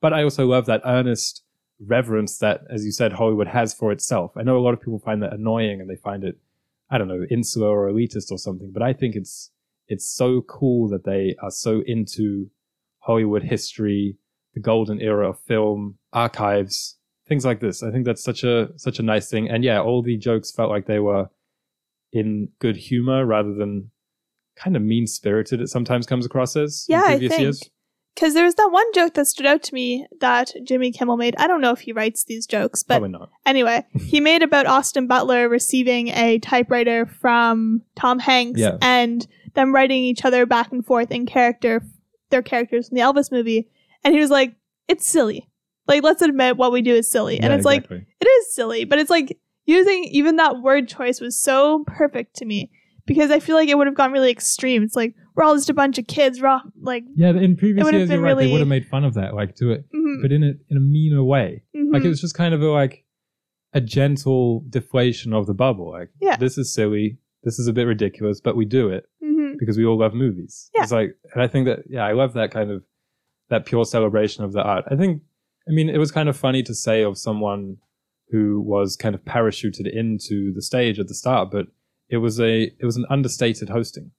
But 0.00 0.14
I 0.14 0.22
also 0.22 0.46
love 0.46 0.66
that 0.66 0.80
earnest 0.84 1.42
reverence 1.84 2.38
that, 2.38 2.62
as 2.70 2.84
you 2.84 2.92
said, 2.92 3.12
Hollywood 3.12 3.48
has 3.48 3.74
for 3.74 3.92
itself. 3.92 4.32
I 4.36 4.42
know 4.42 4.56
a 4.56 4.60
lot 4.60 4.74
of 4.74 4.80
people 4.80 4.98
find 4.98 5.22
that 5.22 5.32
annoying 5.32 5.80
and 5.80 5.88
they 5.88 5.96
find 5.96 6.24
it, 6.24 6.38
I 6.90 6.98
don't 6.98 7.08
know, 7.08 7.24
insular 7.30 7.68
or 7.68 7.90
elitist 7.90 8.30
or 8.30 8.38
something. 8.38 8.70
But 8.72 8.82
I 8.82 8.92
think 8.92 9.14
it's 9.16 9.50
it's 9.86 10.08
so 10.08 10.42
cool 10.42 10.88
that 10.88 11.04
they 11.04 11.36
are 11.42 11.50
so 11.50 11.82
into 11.86 12.50
Hollywood 13.00 13.42
history, 13.42 14.16
the 14.54 14.60
golden 14.60 15.00
era 15.00 15.30
of 15.30 15.40
film, 15.40 15.98
archives, 16.12 16.96
things 17.26 17.44
like 17.44 17.60
this. 17.60 17.82
I 17.82 17.90
think 17.90 18.04
that's 18.06 18.22
such 18.24 18.44
a 18.44 18.70
such 18.76 18.98
a 18.98 19.02
nice 19.02 19.30
thing. 19.30 19.48
And 19.48 19.62
yeah, 19.62 19.80
all 19.80 20.02
the 20.02 20.16
jokes 20.16 20.50
felt 20.50 20.70
like 20.70 20.86
they 20.86 21.00
were 21.00 21.28
in 22.12 22.48
good 22.58 22.76
humor 22.76 23.24
rather 23.26 23.54
than 23.54 23.90
kind 24.56 24.76
of 24.76 24.82
mean 24.82 25.06
spirited. 25.06 25.60
It 25.60 25.68
sometimes 25.68 26.06
comes 26.06 26.26
across 26.26 26.56
as 26.56 26.86
in 26.88 26.94
Yeah, 26.94 27.04
I 27.06 27.18
think. 27.28 27.56
Because 28.14 28.34
there's 28.34 28.56
that 28.56 28.70
one 28.72 28.92
joke 28.94 29.14
that 29.14 29.28
stood 29.28 29.46
out 29.46 29.62
to 29.64 29.74
me 29.74 30.04
that 30.20 30.52
Jimmy 30.64 30.90
Kimmel 30.90 31.16
made. 31.16 31.36
I 31.38 31.46
don't 31.46 31.60
know 31.60 31.70
if 31.70 31.80
he 31.80 31.92
writes 31.92 32.24
these 32.24 32.48
jokes, 32.48 32.82
but 32.82 32.94
Probably 32.94 33.10
not. 33.10 33.30
Anyway, 33.46 33.84
he 34.00 34.18
made 34.18 34.42
about 34.42 34.66
Austin 34.66 35.06
Butler 35.06 35.48
receiving 35.48 36.08
a 36.08 36.40
typewriter 36.40 37.06
from 37.06 37.82
Tom 37.94 38.18
Hanks 38.18 38.58
Yeah. 38.58 38.76
and 38.82 39.24
them 39.54 39.72
writing 39.72 40.02
each 40.02 40.24
other 40.24 40.46
back 40.46 40.72
and 40.72 40.84
forth 40.84 41.12
in 41.12 41.26
character, 41.26 41.80
their 42.30 42.42
characters 42.42 42.88
from 42.88 42.96
the 42.96 43.02
Elvis 43.02 43.30
movie. 43.30 43.68
And 44.02 44.14
he 44.14 44.20
was 44.20 44.30
like, 44.30 44.56
it's 44.88 45.06
silly. 45.06 45.48
Like, 45.86 46.02
let's 46.02 46.20
admit 46.20 46.56
what 46.56 46.72
we 46.72 46.82
do 46.82 46.94
is 46.96 47.08
silly. 47.08 47.38
And 47.38 47.50
Yeah, 47.50 47.56
it's 47.56 47.64
like, 47.64 47.88
it 47.88 48.26
is 48.26 48.52
silly, 48.52 48.84
but 48.84 48.98
it's 48.98 49.10
like 49.10 49.38
using 49.68 50.04
even 50.10 50.36
that 50.36 50.60
word 50.62 50.88
choice 50.88 51.20
was 51.20 51.40
so 51.40 51.84
perfect 51.86 52.34
to 52.36 52.44
me 52.44 52.70
because 53.06 53.30
I 53.30 53.38
feel 53.38 53.54
like 53.56 53.68
it 53.68 53.76
would 53.76 53.86
have 53.86 53.94
gone 53.96 54.12
really 54.12 54.30
extreme. 54.30 54.82
It's 54.82 54.96
like, 54.96 55.14
we're 55.34 55.44
all 55.44 55.54
just 55.54 55.70
a 55.70 55.74
bunch 55.74 55.98
of 55.98 56.06
kids, 56.06 56.40
we're 56.42 56.48
all 56.48 56.62
like, 56.80 57.04
Yeah, 57.14 57.30
in 57.30 57.56
previous 57.56 57.90
years, 57.92 58.10
you're 58.10 58.20
right. 58.20 58.36
They 58.36 58.50
would 58.50 58.58
have 58.60 58.68
made 58.68 58.86
fun 58.86 59.04
of 59.04 59.14
that, 59.14 59.34
like 59.34 59.54
to 59.56 59.70
it, 59.72 59.84
mhm, 59.94 60.22
but 60.22 60.32
in 60.32 60.42
a 60.42 60.52
in 60.68 60.76
a 60.76 60.80
meaner 60.80 61.22
way. 61.22 61.62
Like 61.74 62.02
mhm. 62.02 62.06
it 62.06 62.08
was 62.08 62.20
just 62.20 62.34
kind 62.34 62.54
of 62.54 62.62
a, 62.62 62.68
like 62.68 63.04
a 63.72 63.80
gentle 63.80 64.64
deflation 64.68 65.32
of 65.32 65.46
the 65.46 65.54
bubble. 65.54 65.90
Like, 65.90 66.08
Yeah. 66.20 66.36
this 66.36 66.56
is 66.58 66.72
silly. 66.72 67.18
This 67.44 67.58
is 67.58 67.68
a 67.68 67.72
bit 67.72 67.84
ridiculous, 67.84 68.40
but 68.40 68.56
we 68.56 68.64
do 68.64 68.88
it 68.88 69.04
Mhm. 69.22 69.58
because 69.58 69.76
we 69.78 69.84
all 69.86 69.98
love 69.98 70.14
movies. 70.14 70.70
Yeah. 70.74 70.82
It's 70.82 70.92
like, 70.92 71.14
and 71.34 71.42
I 71.42 71.46
think 71.46 71.66
that 71.66 71.80
yeah, 71.88 72.04
I 72.04 72.12
love 72.12 72.32
that 72.34 72.50
kind 72.50 72.70
of 72.70 72.82
that 73.50 73.64
pure 73.64 73.84
celebration 73.84 74.44
of 74.44 74.52
the 74.52 74.62
art. 74.62 74.84
I 74.90 74.96
think, 74.96 75.22
I 75.68 75.72
mean, 75.72 75.88
it 75.88 75.98
was 75.98 76.10
kind 76.10 76.28
of 76.28 76.36
funny 76.36 76.62
to 76.64 76.74
say 76.74 77.02
of 77.02 77.16
someone 77.16 77.76
who 78.30 78.60
was 78.60 78.96
kind 78.96 79.14
of 79.14 79.24
parachuted 79.24 79.90
into 79.92 80.52
the 80.52 80.62
stage 80.62 80.98
at 80.98 81.08
the 81.08 81.14
start, 81.14 81.50
but 81.50 81.66
it 82.08 82.18
was 82.18 82.38
a 82.40 82.62
it 82.78 82.84
was 82.84 82.96
an 82.96 83.06
understated 83.10 83.68
hosting. 83.70 84.10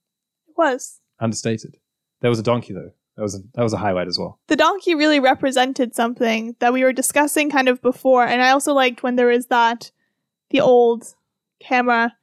it 0.47 0.55
was. 0.57 0.99
Understated. 1.19 1.77
There 2.21 2.29
was 2.29 2.39
a 2.39 2.43
donkey 2.43 2.73
though. 2.73 2.91
That 3.15 3.23
was 3.23 3.35
a, 3.35 3.39
that 3.55 3.63
was 3.63 3.73
a 3.73 3.77
highlight 3.77 4.07
as 4.07 4.17
well. 4.17 4.39
the 4.47 4.55
donkey 4.55 4.95
really 4.95 5.19
represented 5.19 5.93
something 5.93 6.55
that 6.59 6.71
we 6.71 6.83
were 6.85 6.93
discussing 6.93 7.49
kind 7.51 7.67
of 7.67 7.81
before 7.81 8.25
and 8.25 8.41
i 8.41 8.49
also 8.51 8.73
liked 8.73 9.03
when 9.03 9.17
there 9.17 9.27
was 9.27 9.47
that 9.47 9.91
the 10.51 10.61
old 10.61 11.03
camera 11.59 12.15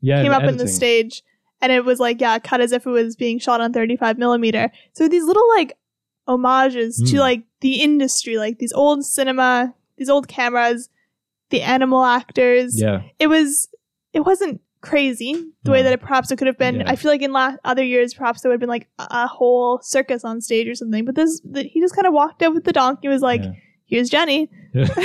Yeah, 0.00 0.20
came 0.22 0.32
up 0.32 0.42
in 0.42 0.56
the 0.56 0.66
stage 0.66 1.22
and 1.62 1.70
it 1.70 1.84
was 1.84 2.00
like 2.00 2.20
yeah 2.20 2.40
cut 2.40 2.60
as 2.60 2.72
if 2.72 2.84
it 2.84 2.90
was 2.90 3.14
being 3.14 3.38
shot 3.38 3.60
on 3.60 3.72
35 3.72 4.18
millimeter 4.18 4.72
so 4.92 5.06
these 5.06 5.22
little 5.24 5.48
like 5.56 5.78
homages 6.26 6.96
to 6.96 7.16
Mm. 7.16 7.20
like 7.20 7.42
the 7.60 7.80
industry, 7.82 8.36
like 8.38 8.58
these 8.58 8.72
old 8.72 9.04
cinema, 9.04 9.74
these 9.98 10.08
old 10.08 10.26
cameras, 10.28 10.88
the 11.50 11.62
animal 11.62 12.04
actors. 12.04 12.80
Yeah. 12.80 13.02
It 13.18 13.26
was 13.28 13.68
it 14.12 14.20
wasn't 14.20 14.60
crazy 14.80 15.34
the 15.64 15.70
way 15.70 15.82
that 15.82 15.92
it 15.92 16.00
perhaps 16.00 16.30
it 16.30 16.36
could 16.36 16.46
have 16.46 16.56
been. 16.58 16.76
Yeah. 16.76 16.84
I 16.90 16.96
feel 16.96 17.10
like 17.10 17.20
in 17.22 17.32
la- 17.32 17.56
other 17.64 17.84
years 17.84 18.14
perhaps 18.14 18.40
there 18.40 18.48
would 18.50 18.54
have 18.54 18.60
been 18.60 18.68
like 18.68 18.88
a, 18.98 19.06
a 19.10 19.26
whole 19.26 19.78
circus 19.82 20.24
on 20.24 20.40
stage 20.40 20.66
or 20.68 20.74
something. 20.74 21.04
But 21.04 21.14
this 21.16 21.40
the, 21.44 21.62
he 21.64 21.80
just 21.80 21.94
kind 21.94 22.06
of 22.06 22.12
walked 22.14 22.42
out 22.42 22.54
with 22.54 22.64
the 22.64 22.72
donkey 22.72 23.06
and 23.06 23.12
was 23.12 23.22
like, 23.22 23.42
yeah. 23.42 23.52
"Here's 23.86 24.08
Jenny." 24.08 24.48
Yeah. 24.74 24.88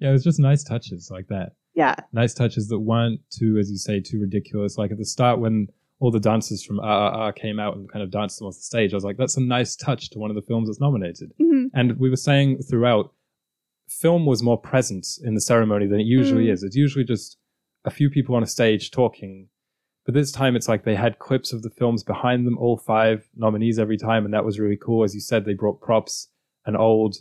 yeah, 0.00 0.08
it 0.08 0.12
was 0.12 0.24
just 0.24 0.38
nice 0.40 0.64
touches 0.64 1.08
like 1.10 1.28
that. 1.28 1.52
yeah. 1.74 1.94
Nice 2.12 2.34
touches 2.34 2.68
that 2.68 2.80
weren't 2.80 3.20
too, 3.30 3.58
as 3.58 3.70
you 3.70 3.76
say, 3.76 4.00
too 4.00 4.20
ridiculous. 4.20 4.76
Like 4.76 4.90
at 4.90 4.98
the 4.98 5.04
start 5.04 5.38
when 5.38 5.68
all 5.98 6.10
the 6.10 6.20
dancers 6.20 6.62
from 6.64 6.78
RRR 6.78 7.34
came 7.36 7.58
out 7.58 7.74
and 7.76 7.90
kind 7.90 8.02
of 8.02 8.10
danced 8.10 8.38
them 8.38 8.48
off 8.48 8.54
the 8.54 8.60
stage, 8.62 8.92
I 8.92 8.96
was 8.96 9.04
like, 9.04 9.16
that's 9.16 9.36
a 9.38 9.40
nice 9.40 9.76
touch 9.76 10.10
to 10.10 10.18
one 10.18 10.30
of 10.30 10.36
the 10.36 10.42
films 10.42 10.68
that's 10.68 10.80
nominated. 10.80 11.32
hmm 11.38 11.66
And 11.72 11.98
we 11.98 12.10
were 12.10 12.16
saying 12.16 12.58
throughout, 12.68 13.12
film 13.88 14.26
was 14.26 14.42
more 14.42 14.58
present 14.58 15.06
in 15.22 15.34
the 15.34 15.40
ceremony 15.40 15.86
than 15.86 16.00
it 16.00 16.06
usually 16.06 16.46
Mm. 16.46 16.52
is. 16.52 16.62
It's 16.62 16.76
usually 16.76 17.04
just 17.04 17.38
a 17.84 17.90
few 17.90 18.10
people 18.10 18.34
on 18.34 18.42
a 18.42 18.46
stage 18.46 18.90
talking. 18.90 19.48
But 20.04 20.14
this 20.14 20.30
time 20.32 20.54
it's 20.56 20.68
like 20.68 20.84
they 20.84 20.94
had 20.94 21.18
clips 21.18 21.52
of 21.52 21.62
the 21.62 21.70
films 21.70 22.02
behind 22.04 22.46
them, 22.46 22.58
all 22.58 22.76
five 22.76 23.28
nominees 23.36 23.78
every 23.78 23.96
time, 23.96 24.24
and 24.24 24.32
that 24.34 24.44
was 24.44 24.58
really 24.60 24.76
cool. 24.76 25.02
As 25.04 25.14
you 25.14 25.20
said, 25.20 25.44
they 25.44 25.54
brought 25.54 25.80
props, 25.80 26.28
an 26.64 26.76
old 26.76 27.16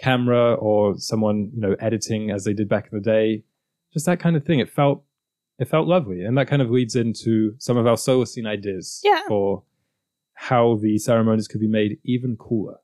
camera 0.00 0.54
or 0.54 0.98
someone, 0.98 1.50
you 1.54 1.60
know, 1.60 1.76
editing 1.78 2.30
as 2.30 2.44
they 2.44 2.52
did 2.52 2.68
back 2.68 2.88
in 2.92 2.98
the 2.98 3.04
day. 3.04 3.44
Just 3.92 4.06
that 4.06 4.18
kind 4.20 4.34
of 4.36 4.44
thing. 4.44 4.58
It 4.60 4.68
felt 4.70 5.04
it 5.56 5.68
felt 5.68 5.86
lovely. 5.86 6.24
And 6.24 6.36
that 6.36 6.48
kind 6.48 6.60
of 6.62 6.68
leads 6.70 6.96
into 6.96 7.54
some 7.58 7.76
of 7.76 7.86
our 7.86 7.94
Solacene 7.94 8.44
ideas 8.46 9.00
Yeah. 9.04 9.20
for 9.28 9.62
how 10.34 10.74
the 10.76 10.98
ceremonies 10.98 11.46
could 11.46 11.60
be 11.60 11.68
made 11.68 11.98
even 12.04 12.36
cooler. 12.36 12.78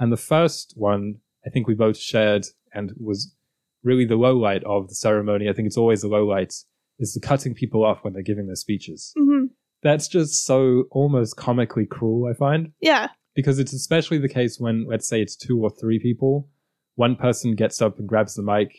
And 0.00 0.10
the 0.10 0.16
first 0.16 0.72
one, 0.76 1.16
I 1.46 1.50
think 1.50 1.68
we 1.68 1.74
both 1.74 1.98
shared 1.98 2.46
and 2.76 2.92
was 2.98 3.34
really 3.82 4.04
the 4.04 4.16
low 4.16 4.36
light 4.36 4.62
of 4.64 4.88
the 4.88 4.94
ceremony. 4.94 5.48
I 5.48 5.52
think 5.52 5.66
it's 5.66 5.76
always 5.76 6.02
the 6.02 6.08
low 6.08 6.24
light 6.26 6.52
is 6.98 7.14
the 7.14 7.20
cutting 7.20 7.54
people 7.54 7.84
off 7.84 8.02
when 8.04 8.12
they're 8.12 8.22
giving 8.22 8.46
their 8.46 8.56
speeches. 8.56 9.12
hmm 9.16 9.44
That's 9.82 10.08
just 10.08 10.44
so 10.44 10.84
almost 10.90 11.36
comically 11.36 11.86
cruel, 11.86 12.28
I 12.30 12.34
find, 12.34 12.72
Yeah. 12.80 13.08
because 13.34 13.58
it's 13.58 13.72
especially 13.72 14.18
the 14.18 14.28
case 14.28 14.58
when, 14.58 14.86
let's 14.88 15.08
say, 15.08 15.20
it's 15.20 15.36
two 15.36 15.60
or 15.62 15.70
three 15.70 15.98
people. 15.98 16.48
One 16.94 17.14
person 17.16 17.54
gets 17.54 17.82
up 17.82 17.98
and 17.98 18.08
grabs 18.08 18.34
the 18.34 18.42
mic, 18.42 18.72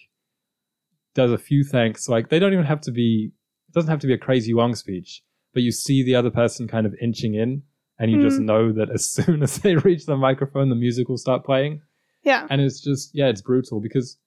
does 1.14 1.32
a 1.32 1.38
few 1.38 1.64
thanks. 1.64 2.08
Like 2.10 2.30
they 2.30 2.40
don't 2.40 2.54
even 2.54 2.66
have 2.66 2.82
to 2.82 2.92
be, 2.92 3.32
it 3.70 3.74
doesn't 3.74 3.90
have 3.90 4.00
to 4.00 4.08
be 4.08 4.14
a 4.14 4.18
crazy 4.18 4.54
long 4.54 4.76
speech, 4.76 5.22
but 5.54 5.64
you 5.64 5.72
see 5.72 6.04
the 6.04 6.16
other 6.16 6.30
person 6.32 6.68
kind 6.68 6.86
of 6.86 6.96
inching 7.02 7.36
in, 7.36 7.64
and 8.00 8.12
you 8.12 8.20
just 8.22 8.40
Mhm. 8.40 8.46
know 8.46 8.72
that 8.74 8.90
as 8.92 9.06
soon 9.12 9.42
as 9.44 9.60
they 9.60 9.76
reach 9.76 10.06
the 10.06 10.18
microphone, 10.18 10.70
the 10.70 10.76
music 10.76 11.08
will 11.10 11.18
start 11.18 11.46
playing 11.46 11.82
Yeah. 12.28 12.46
and 12.50 12.62
it's 12.62 12.80
just 12.82 13.12
yeah, 13.14 13.28
it's 13.28 13.42
brutal 13.42 13.80
because 13.82 14.18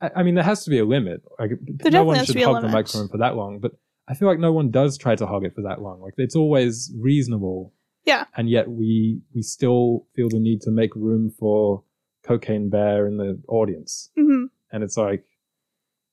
I, 0.00 0.10
I 0.16 0.22
mean 0.22 0.34
there 0.34 0.44
has 0.44 0.64
to 0.64 0.70
be 0.70 0.78
a 0.78 0.84
limit. 0.84 1.22
Like 1.38 1.50
no 1.84 2.04
one 2.04 2.24
should 2.24 2.40
hog 2.42 2.62
the 2.62 2.68
microphone 2.68 3.08
for 3.08 3.18
that 3.18 3.34
long, 3.36 3.58
but 3.58 3.72
I 4.08 4.14
feel 4.14 4.28
like 4.28 4.38
no 4.38 4.52
one 4.52 4.70
does 4.70 4.98
try 4.98 5.14
to 5.16 5.26
hog 5.26 5.44
it 5.44 5.54
for 5.54 5.62
that 5.62 5.80
long. 5.80 6.00
Like 6.00 6.14
it's 6.16 6.36
always 6.36 6.92
reasonable. 6.98 7.72
Yeah. 8.04 8.24
And 8.36 8.48
yet 8.48 8.70
we 8.70 9.20
we 9.34 9.42
still 9.42 10.06
feel 10.14 10.28
the 10.28 10.40
need 10.40 10.60
to 10.62 10.70
make 10.70 10.94
room 10.94 11.32
for 11.38 11.84
Cocaine 12.22 12.68
Bear 12.70 13.06
in 13.06 13.16
the 13.16 13.40
audience, 13.48 14.10
hmm 14.16 14.44
and 14.72 14.84
it's 14.84 14.96
like 14.96 15.24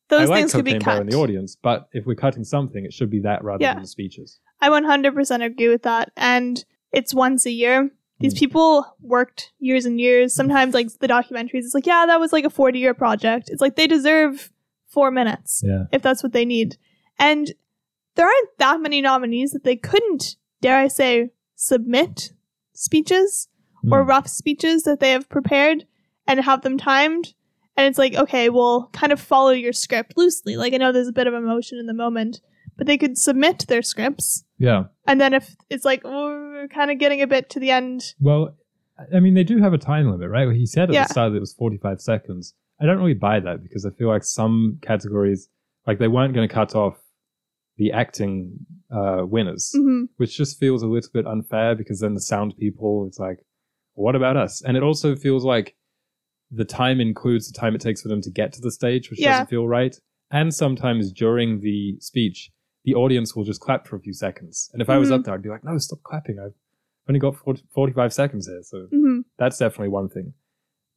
Those 0.09 0.21
I 0.21 0.25
like 0.33 0.39
things 0.41 0.53
could 0.53 0.65
be 0.65 0.79
cut. 0.79 1.01
in 1.01 1.07
the 1.07 1.15
audience, 1.17 1.55
but 1.61 1.89
if 1.91 2.05
we're 2.05 2.15
cutting 2.15 2.43
something, 2.43 2.85
it 2.85 2.93
should 2.93 3.09
be 3.09 3.19
that 3.21 3.43
rather 3.43 3.61
Yeah. 3.63 3.73
than 3.73 3.83
the 3.83 3.87
speeches. 3.87 4.39
I 4.61 4.69
100% 4.69 5.43
agree 5.45 5.67
with 5.69 5.83
that. 5.83 6.11
And 6.17 6.63
it's 6.91 7.13
once 7.13 7.45
a 7.45 7.51
year. 7.51 7.91
These 8.19 8.33
Mm. 8.33 8.39
people 8.39 8.95
worked 9.01 9.51
years 9.59 9.85
and 9.85 9.99
years. 9.99 10.33
Sometimes, 10.33 10.73
like 10.73 10.87
the 10.99 11.07
documentaries, 11.07 11.63
it's 11.65 11.73
like, 11.75 11.85
yeah, 11.85 12.05
that 12.07 12.19
was 12.19 12.33
like 12.33 12.45
a 12.45 12.49
40 12.49 12.79
year 12.79 12.93
project. 12.93 13.49
It's 13.49 13.61
like 13.61 13.75
they 13.75 13.87
deserve 13.87 14.51
four 14.87 15.11
minutes 15.11 15.61
Yeah. 15.63 15.83
if 15.91 16.01
that's 16.01 16.23
what 16.23 16.33
they 16.33 16.45
need. 16.45 16.77
And 17.19 17.53
there 18.15 18.25
aren't 18.25 18.57
that 18.57 18.81
many 18.81 19.01
nominees 19.01 19.51
that 19.51 19.63
they 19.63 19.75
couldn't, 19.75 20.35
dare 20.61 20.77
I 20.77 20.87
say, 20.87 21.31
submit 21.55 22.31
speeches 22.73 23.47
or 23.91 24.03
Mm. 24.03 24.07
rough 24.07 24.27
speeches 24.27 24.83
that 24.83 24.99
they 24.99 25.11
have 25.11 25.29
prepared 25.29 25.85
and 26.27 26.39
have 26.41 26.61
them 26.61 26.77
timed. 26.77 27.33
And 27.75 27.85
it's 27.85 27.99
like, 27.99 28.15
okay, 28.15 28.49
well, 28.49 28.89
kind 28.93 29.11
of 29.11 29.19
follow 29.19 29.51
your 29.51 29.73
script 29.73 30.13
loosely. 30.17 30.57
Like, 30.57 30.73
I 30.73 30.77
know 30.77 30.91
there's 30.91 31.07
a 31.07 31.13
bit 31.13 31.27
of 31.27 31.33
emotion 31.35 31.77
in 31.77 31.85
the 31.85 31.93
moment, 31.93 32.41
but 32.75 32.87
they 32.87 32.97
could 32.97 33.17
submit 33.17 33.65
their 33.67 33.83
scripts. 33.83 34.43
Yeah. 34.57 34.85
And 35.05 35.21
then 35.21 35.33
if 35.35 35.55
it's 35.69 35.85
like, 35.85 36.01
oh, 36.03 36.46
we're 36.57 36.67
kind 36.67 36.91
of 36.91 36.97
getting 36.97 37.21
a 37.21 37.27
bit 37.27 37.49
to 37.51 37.59
the 37.59 37.71
end. 37.71 38.13
Well, 38.19 38.55
I 39.13 39.19
mean, 39.19 39.35
they 39.35 39.43
do 39.43 39.59
have 39.59 39.73
a 39.73 39.77
time 39.77 40.09
limit, 40.09 40.29
right? 40.29 40.51
He 40.55 40.65
said 40.65 40.89
at 40.89 40.93
Yeah. 40.93 41.03
the 41.03 41.09
start 41.09 41.31
that 41.31 41.37
it 41.37 41.41
was 41.41 41.53
45 41.53 42.01
seconds. 42.01 42.53
I 42.79 42.85
don't 42.85 42.97
really 42.97 43.13
buy 43.13 43.39
that 43.39 43.63
because 43.63 43.85
I 43.85 43.91
feel 43.91 44.07
like 44.07 44.23
some 44.23 44.79
categories, 44.81 45.49
like 45.85 45.99
they 45.99 46.07
weren't 46.07 46.33
going 46.33 46.47
to 46.47 46.53
cut 46.53 46.75
off 46.75 46.97
the 47.77 47.91
acting 47.91 48.65
uh, 48.91 49.23
winners, 49.25 49.71
hmm 49.75 50.05
which 50.17 50.35
just 50.35 50.59
feels 50.59 50.81
a 50.81 50.87
little 50.87 51.11
bit 51.13 51.27
unfair 51.27 51.75
because 51.75 51.99
then 51.99 52.15
the 52.15 52.21
sound 52.21 52.55
people, 52.57 53.05
it's 53.07 53.19
like, 53.19 53.45
what 53.93 54.15
about 54.15 54.35
us? 54.37 54.61
And 54.63 54.75
it 54.75 54.81
also 54.83 55.15
feels 55.15 55.43
like 55.45 55.75
the 56.49 56.65
time 56.65 56.99
includes 56.99 57.51
the 57.51 57.57
time 57.59 57.75
it 57.75 57.81
takes 57.81 58.01
for 58.01 58.07
them 58.07 58.21
to 58.21 58.31
get 58.31 58.51
to 58.53 58.61
the 58.61 58.71
stage, 58.71 59.09
which 59.11 59.19
Yeah. 59.19 59.31
doesn't 59.33 59.49
feel 59.49 59.67
right. 59.67 59.95
And 60.31 60.53
sometimes 60.53 61.11
during 61.11 61.59
the 61.61 61.97
speech, 61.99 62.49
the 62.87 62.95
audience 62.95 63.35
will 63.35 63.43
just 63.43 63.59
clap 63.59 63.85
for 63.85 63.97
a 63.97 63.99
few 63.99 64.13
seconds. 64.13 64.69
And 64.71 64.81
if 64.81 64.89
I 64.89 64.97
was 64.97 65.11
up 65.11 65.25
there, 65.25 65.33
I'd 65.33 65.41
be 65.41 65.49
like, 65.49 65.65
no, 65.65 65.77
stop 65.77 66.01
clapping. 66.03 66.39
I've 66.39 66.53
only 67.09 67.19
got 67.19 67.35
40, 67.35 67.63
45 67.75 68.13
seconds 68.13 68.47
here. 68.47 68.63
So 68.63 68.87
hmm 68.89 69.19
that's 69.37 69.57
definitely 69.57 69.89
one 69.89 70.07
thing. 70.07 70.33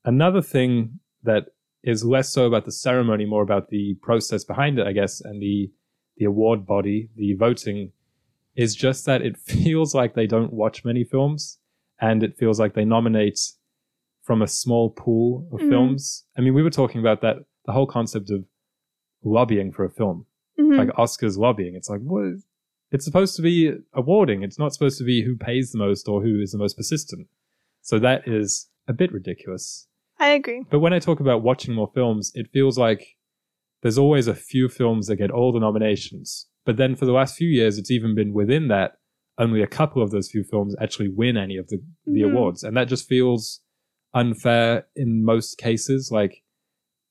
Another 0.05 0.41
thing 0.41 1.01
that 1.25 1.47
is 1.83 2.05
less 2.05 2.29
so 2.31 2.47
about 2.47 2.65
the 2.65 2.71
ceremony, 2.73 3.25
more 3.27 3.43
about 3.43 3.71
the 3.71 3.97
process 4.03 4.45
behind 4.45 4.79
it, 4.79 4.87
I 4.87 4.93
guess, 4.93 5.21
and 5.21 5.43
the 5.43 5.71
the 6.17 6.27
award 6.27 6.65
body, 6.65 7.09
the 7.17 7.35
voting, 7.35 7.91
is 8.55 8.77
just 8.77 9.05
that 9.07 9.21
it 9.23 9.37
feels 9.53 9.93
like 9.93 10.15
they 10.15 10.29
don't 10.29 10.53
watch 10.53 10.85
many 10.85 11.03
films, 11.03 11.59
and 12.01 12.23
it 12.23 12.37
feels 12.39 12.61
like 12.61 12.75
they 12.75 12.85
nominate 12.85 13.41
from 14.23 14.43
a 14.43 14.47
small 14.47 14.91
pool 14.91 15.49
of 15.53 15.61
Mhm. 15.61 15.69
films. 15.69 16.25
I 16.39 16.41
mean, 16.41 16.55
we 16.55 16.63
were 16.63 16.71
talking 16.81 17.01
about 17.01 17.21
that 17.23 17.37
the 17.67 17.73
whole 17.73 17.87
concept 17.87 18.31
of 18.31 18.45
lobbying 19.25 19.73
for 19.73 19.85
a 19.85 19.91
film, 19.91 20.27
hmm 20.61 20.79
like 20.79 20.89
Oscars 20.97 21.37
lobbying. 21.39 21.75
It's 21.75 21.89
like 21.89 22.01
what? 22.01 22.25
Is, 22.27 22.47
it's 22.93 23.05
supposed 23.05 23.37
to 23.37 23.43
be 23.43 23.73
awarding. 23.95 24.43
It's 24.43 24.59
not 24.59 24.73
supposed 24.73 24.99
to 24.99 25.05
be 25.05 25.23
who 25.25 25.37
pays 25.37 25.71
the 25.73 25.79
most 25.79 26.09
or 26.09 26.23
who 26.23 26.41
is 26.41 26.51
the 26.53 26.59
most 26.59 26.77
persistent. 26.77 27.29
So 27.83 27.99
that 28.01 28.27
is 28.27 28.69
a 28.89 28.93
bit 28.93 29.13
ridiculous. 29.13 29.87
I 30.19 30.31
agree. 30.31 30.65
But 30.71 30.81
when 30.81 30.93
I 30.93 30.99
talk 30.99 31.21
about 31.21 31.43
watching 31.43 31.75
more 31.75 31.91
films, 31.95 32.33
it 32.35 32.49
feels 32.53 32.77
like 32.79 33.17
there's 33.83 33.97
always 33.97 34.27
a 34.27 34.35
few 34.35 34.69
films 34.69 35.07
that 35.07 35.17
get 35.17 35.31
all 35.31 35.53
the 35.53 35.61
nominations. 35.61 36.49
But 36.67 36.77
then 36.77 36.97
for 36.97 37.07
the 37.07 37.13
last 37.13 37.37
few 37.37 37.49
years, 37.49 37.79
it's 37.79 37.91
even 37.91 38.15
been 38.15 38.33
within 38.35 38.69
that, 38.69 38.99
only 39.39 39.63
a 39.63 39.67
couple 39.67 40.03
of 40.03 40.11
those 40.11 40.29
few 40.31 40.43
films 40.45 40.75
actually 40.81 41.09
win 41.09 41.37
any 41.37 41.57
of 41.57 41.69
the, 41.69 41.81
the 42.05 42.21
Mhm. 42.23 42.33
awards. 42.33 42.63
And 42.65 42.77
that 42.77 42.89
just 42.89 43.09
feels 43.09 43.61
unfair 44.13 44.87
in 44.97 45.25
most 45.25 45.57
cases. 45.59 46.11
Like, 46.13 46.43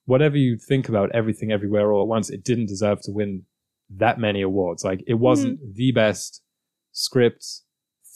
whatever 0.09 0.37
you 0.37 0.57
think 0.57 0.89
about 0.89 1.11
everything 1.19 1.51
everywhere 1.51 1.91
all 1.91 2.01
at 2.01 2.07
once, 2.07 2.29
it 2.29 2.43
didn't 2.43 2.65
deserve 2.67 2.99
to 3.03 3.11
win 3.11 3.43
that 4.03 4.19
many 4.19 4.41
awards. 4.41 4.83
Like, 4.83 5.01
it 5.07 5.15
wasn't 5.15 5.59
the 5.75 5.91
best 5.91 6.41
script, 6.91 7.43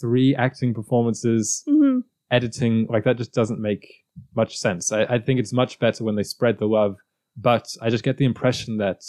three 0.02 0.36
acting 0.36 0.74
performances, 0.74 1.64
hmm 1.68 2.00
editing 2.32 2.88
like 2.90 3.04
that 3.04 3.16
just 3.18 3.32
doesn't 3.32 3.60
make 3.62 3.86
much 4.36 4.58
sense. 4.58 4.92
I, 4.92 5.04
I 5.16 5.20
think 5.20 5.40
it's 5.40 5.54
much 5.54 5.78
better 5.78 6.04
when 6.04 6.16
they 6.16 6.24
spread 6.24 6.58
the 6.58 6.66
love, 6.66 6.96
but 7.38 7.68
I 7.80 7.92
just 7.92 8.04
get 8.04 8.18
the 8.18 8.26
impression 8.26 8.78
that 8.78 9.02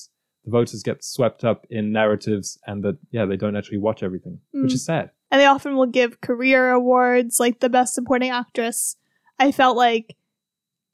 the 0.44 0.50
voters 0.50 0.82
get 0.82 1.02
swept 1.02 1.42
up 1.42 1.64
in 1.70 1.90
narratives 1.90 2.58
and 2.66 2.82
that 2.84 2.98
yeah 3.12 3.24
they 3.24 3.36
don't 3.38 3.56
actually 3.56 3.78
watch 3.78 4.02
everything, 4.02 4.40
which 4.52 4.72
Mm. 4.72 4.74
is 4.74 4.84
sad. 4.84 5.10
And 5.30 5.40
they 5.40 5.46
often 5.46 5.74
will 5.74 5.86
give 6.00 6.20
career 6.20 6.70
awards, 6.70 7.40
like 7.40 7.60
the 7.60 7.70
best 7.70 7.94
supporting 7.94 8.28
actress. 8.30 8.96
I 9.38 9.52
felt 9.52 9.76
like 9.78 10.16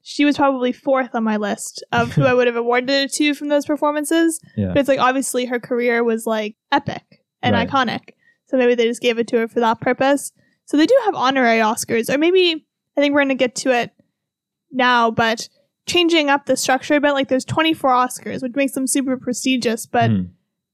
she 0.03 0.25
was 0.25 0.35
probably 0.37 0.71
fourth 0.71 1.13
on 1.13 1.23
my 1.23 1.37
list 1.37 1.83
of 1.91 2.11
who 2.13 2.23
I 2.25 2.33
would 2.35 2.47
have 2.47 2.55
awarded 2.55 2.89
it 2.89 3.13
to 3.13 3.33
from 3.33 3.49
those 3.49 3.65
performances. 3.65 4.39
Yeah. 4.57 4.69
But 4.69 4.77
it's 4.77 4.89
like 4.89 4.99
obviously 4.99 5.45
her 5.45 5.59
career 5.59 6.03
was 6.03 6.25
like 6.25 6.55
epic 6.71 7.03
and 7.41 7.53
Right. 7.53 7.69
iconic. 7.69 8.11
So 8.47 8.57
maybe 8.57 8.75
they 8.75 8.85
just 8.87 9.01
gave 9.01 9.17
it 9.19 9.27
to 9.29 9.37
her 9.37 9.47
for 9.47 9.59
that 9.61 9.79
purpose. 9.81 10.31
So 10.65 10.77
they 10.77 10.85
do 10.85 10.97
have 11.05 11.15
honorary 11.15 11.59
Oscars, 11.59 12.13
or 12.13 12.17
maybe 12.17 12.65
I 12.97 13.01
think 13.01 13.13
we're 13.13 13.21
going 13.21 13.29
to 13.29 13.35
get 13.35 13.55
to 13.57 13.71
it 13.77 13.91
now, 14.71 15.11
but 15.11 15.47
changing 15.87 16.29
up 16.29 16.45
the 16.45 16.55
structure 16.57 16.95
a 16.95 17.01
bit, 17.01 17.11
like 17.13 17.27
there's 17.29 17.45
24 17.45 17.89
Oscars, 17.91 18.41
which 18.41 18.55
makes 18.55 18.73
them 18.73 18.87
super 18.87 19.17
prestigious, 19.17 19.85
but 19.85 20.09
Hmm. 20.09 20.21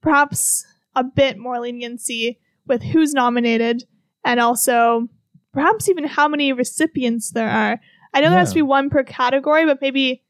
perhaps 0.02 0.66
a 0.96 1.04
bit 1.04 1.38
more 1.38 1.60
leniency 1.60 2.40
with 2.66 2.82
who's 2.84 3.14
nominated 3.14 3.84
and 4.26 4.40
also 4.40 5.08
perhaps 5.54 5.88
even 5.90 6.04
how 6.06 6.28
many 6.28 6.52
recipients 6.54 7.32
there 7.32 7.50
are. 7.50 7.80
I 8.14 8.22
know 8.22 8.30
there 8.30 8.40
has 8.40 8.50
to 8.50 8.56
be 8.56 8.62
one 8.62 8.90
per 8.90 9.04
category, 9.04 9.66
but 9.66 9.82
maybe 9.82 10.24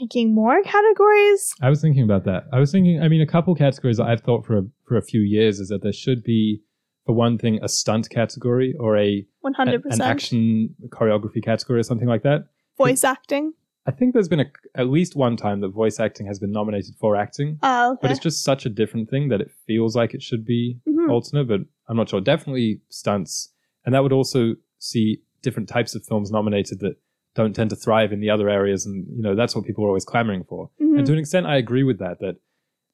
making 0.00 0.34
more 0.34 0.62
categories. 0.62 1.54
I 1.62 1.70
was 1.70 1.80
thinking 1.80 2.02
about 2.02 2.24
that. 2.24 2.44
I 2.52 2.58
was 2.58 2.72
thinking. 2.72 3.00
I 3.02 3.08
mean, 3.08 3.20
a 3.20 3.26
couple 3.26 3.54
categories 3.54 3.96
that 3.98 4.04
I've 4.06 4.20
thought 4.20 4.44
for 4.44 4.58
a, 4.58 4.62
for 4.86 4.96
a 4.96 5.02
few 5.02 5.20
years 5.20 5.60
is 5.60 5.68
that 5.68 5.82
there 5.82 5.92
should 5.92 6.22
be 6.22 6.62
for 7.06 7.14
one 7.14 7.36
thing, 7.38 7.58
a 7.62 7.68
stunt 7.68 8.08
category 8.10 8.74
or 8.78 8.96
a 8.96 9.26
One 9.40 9.54
a- 9.54 9.56
hundred 9.56 9.74
an 9.76 9.82
percent. 9.82 10.02
action 10.02 10.74
choreography 10.88 11.42
category 11.42 11.80
or 11.80 11.82
something 11.82 12.08
like 12.08 12.22
that. 12.22 12.44
Voice 12.78 13.02
acting. 13.04 13.52
I 13.86 13.90
think 13.90 14.12
there's 14.12 14.28
been 14.28 14.38
a, 14.40 14.46
at 14.76 14.86
least 14.88 15.16
one 15.16 15.36
time 15.36 15.60
that 15.62 15.70
voice 15.70 15.98
acting 15.98 16.26
has 16.28 16.38
been 16.38 16.52
nominated 16.52 16.94
for 17.00 17.16
acting, 17.16 17.58
Oh, 17.64 17.98
but 18.00 18.12
it's 18.12 18.20
just 18.20 18.44
such 18.44 18.64
a 18.64 18.68
different 18.68 19.10
thing 19.10 19.28
that 19.30 19.40
it 19.40 19.50
feels 19.66 19.96
like 19.96 20.14
it 20.14 20.22
should 20.22 20.44
be 20.44 20.78
Mhm. 20.88 21.10
alternate, 21.10 21.48
but 21.48 21.60
I'm 21.88 21.96
not 21.96 22.08
sure. 22.08 22.20
Definitely 22.20 22.80
stunts. 22.90 23.52
And 23.84 23.92
that 23.92 24.04
would 24.04 24.12
also 24.12 24.54
see 24.78 25.20
different 25.42 25.68
types 25.68 25.96
of 25.96 26.04
films 26.04 26.30
nominated 26.30 26.78
that 26.78 26.94
don't 27.34 27.54
tend 27.54 27.70
to 27.70 27.76
thrive 27.76 28.12
in 28.12 28.20
the 28.20 28.30
other 28.30 28.48
areas. 28.48 28.84
And, 28.86 29.06
you 29.14 29.22
know, 29.22 29.34
that's 29.34 29.54
what 29.56 29.64
people 29.64 29.84
are 29.84 29.88
always 29.88 30.04
clamoring 30.04 30.44
for. 30.44 30.70
Mhm. 30.80 30.98
And 30.98 31.06
to 31.06 31.12
an 31.12 31.18
extent, 31.18 31.46
I 31.46 31.56
agree 31.56 31.82
with 31.82 31.98
that, 31.98 32.18
that 32.20 32.36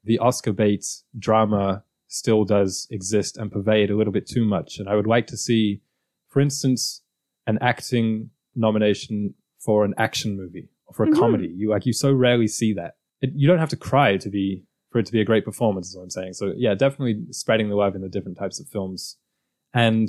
the 0.04 0.18
Oscar 0.18 0.52
bait 0.52 0.84
drama 1.18 1.82
still 2.06 2.44
does 2.44 2.86
exist 2.90 3.36
and 3.36 3.50
pervade 3.52 3.90
a 3.90 3.96
little 3.96 4.12
bit 4.12 4.26
too 4.26 4.44
much. 4.44 4.78
And 4.78 4.88
I 4.88 4.94
would 4.94 5.06
like 5.06 5.26
to 5.28 5.36
see, 5.36 5.82
for 6.28 6.40
instance, 6.40 7.02
an 7.46 7.58
acting 7.60 8.30
nomination 8.54 9.34
for 9.58 9.84
an 9.84 9.94
action 9.98 10.36
movie 10.36 10.68
or 10.86 10.94
for 10.94 11.04
a 11.04 11.08
Mhm. 11.08 11.14
comedy. 11.18 11.48
You 11.48 11.70
like, 11.70 11.84
you 11.84 11.92
so 11.92 12.12
rarely 12.12 12.46
see 12.46 12.72
that. 12.74 12.96
It, 13.20 13.32
you 13.34 13.48
don't 13.48 13.58
have 13.58 13.68
to 13.70 13.76
cry 13.76 14.16
to 14.18 14.30
be, 14.30 14.64
for 14.90 15.00
it 15.00 15.06
to 15.06 15.12
be 15.12 15.20
a 15.20 15.24
great 15.24 15.44
performance, 15.44 15.88
is 15.88 15.96
what 15.96 16.04
I'm 16.04 16.10
saying. 16.10 16.34
So 16.34 16.52
yeah, 16.56 16.74
definitely 16.74 17.26
spreading 17.32 17.68
the 17.68 17.74
love 17.76 17.94
in 17.96 18.02
the 18.02 18.08
different 18.08 18.38
types 18.38 18.60
of 18.60 18.68
films. 18.68 19.18
And 19.74 20.08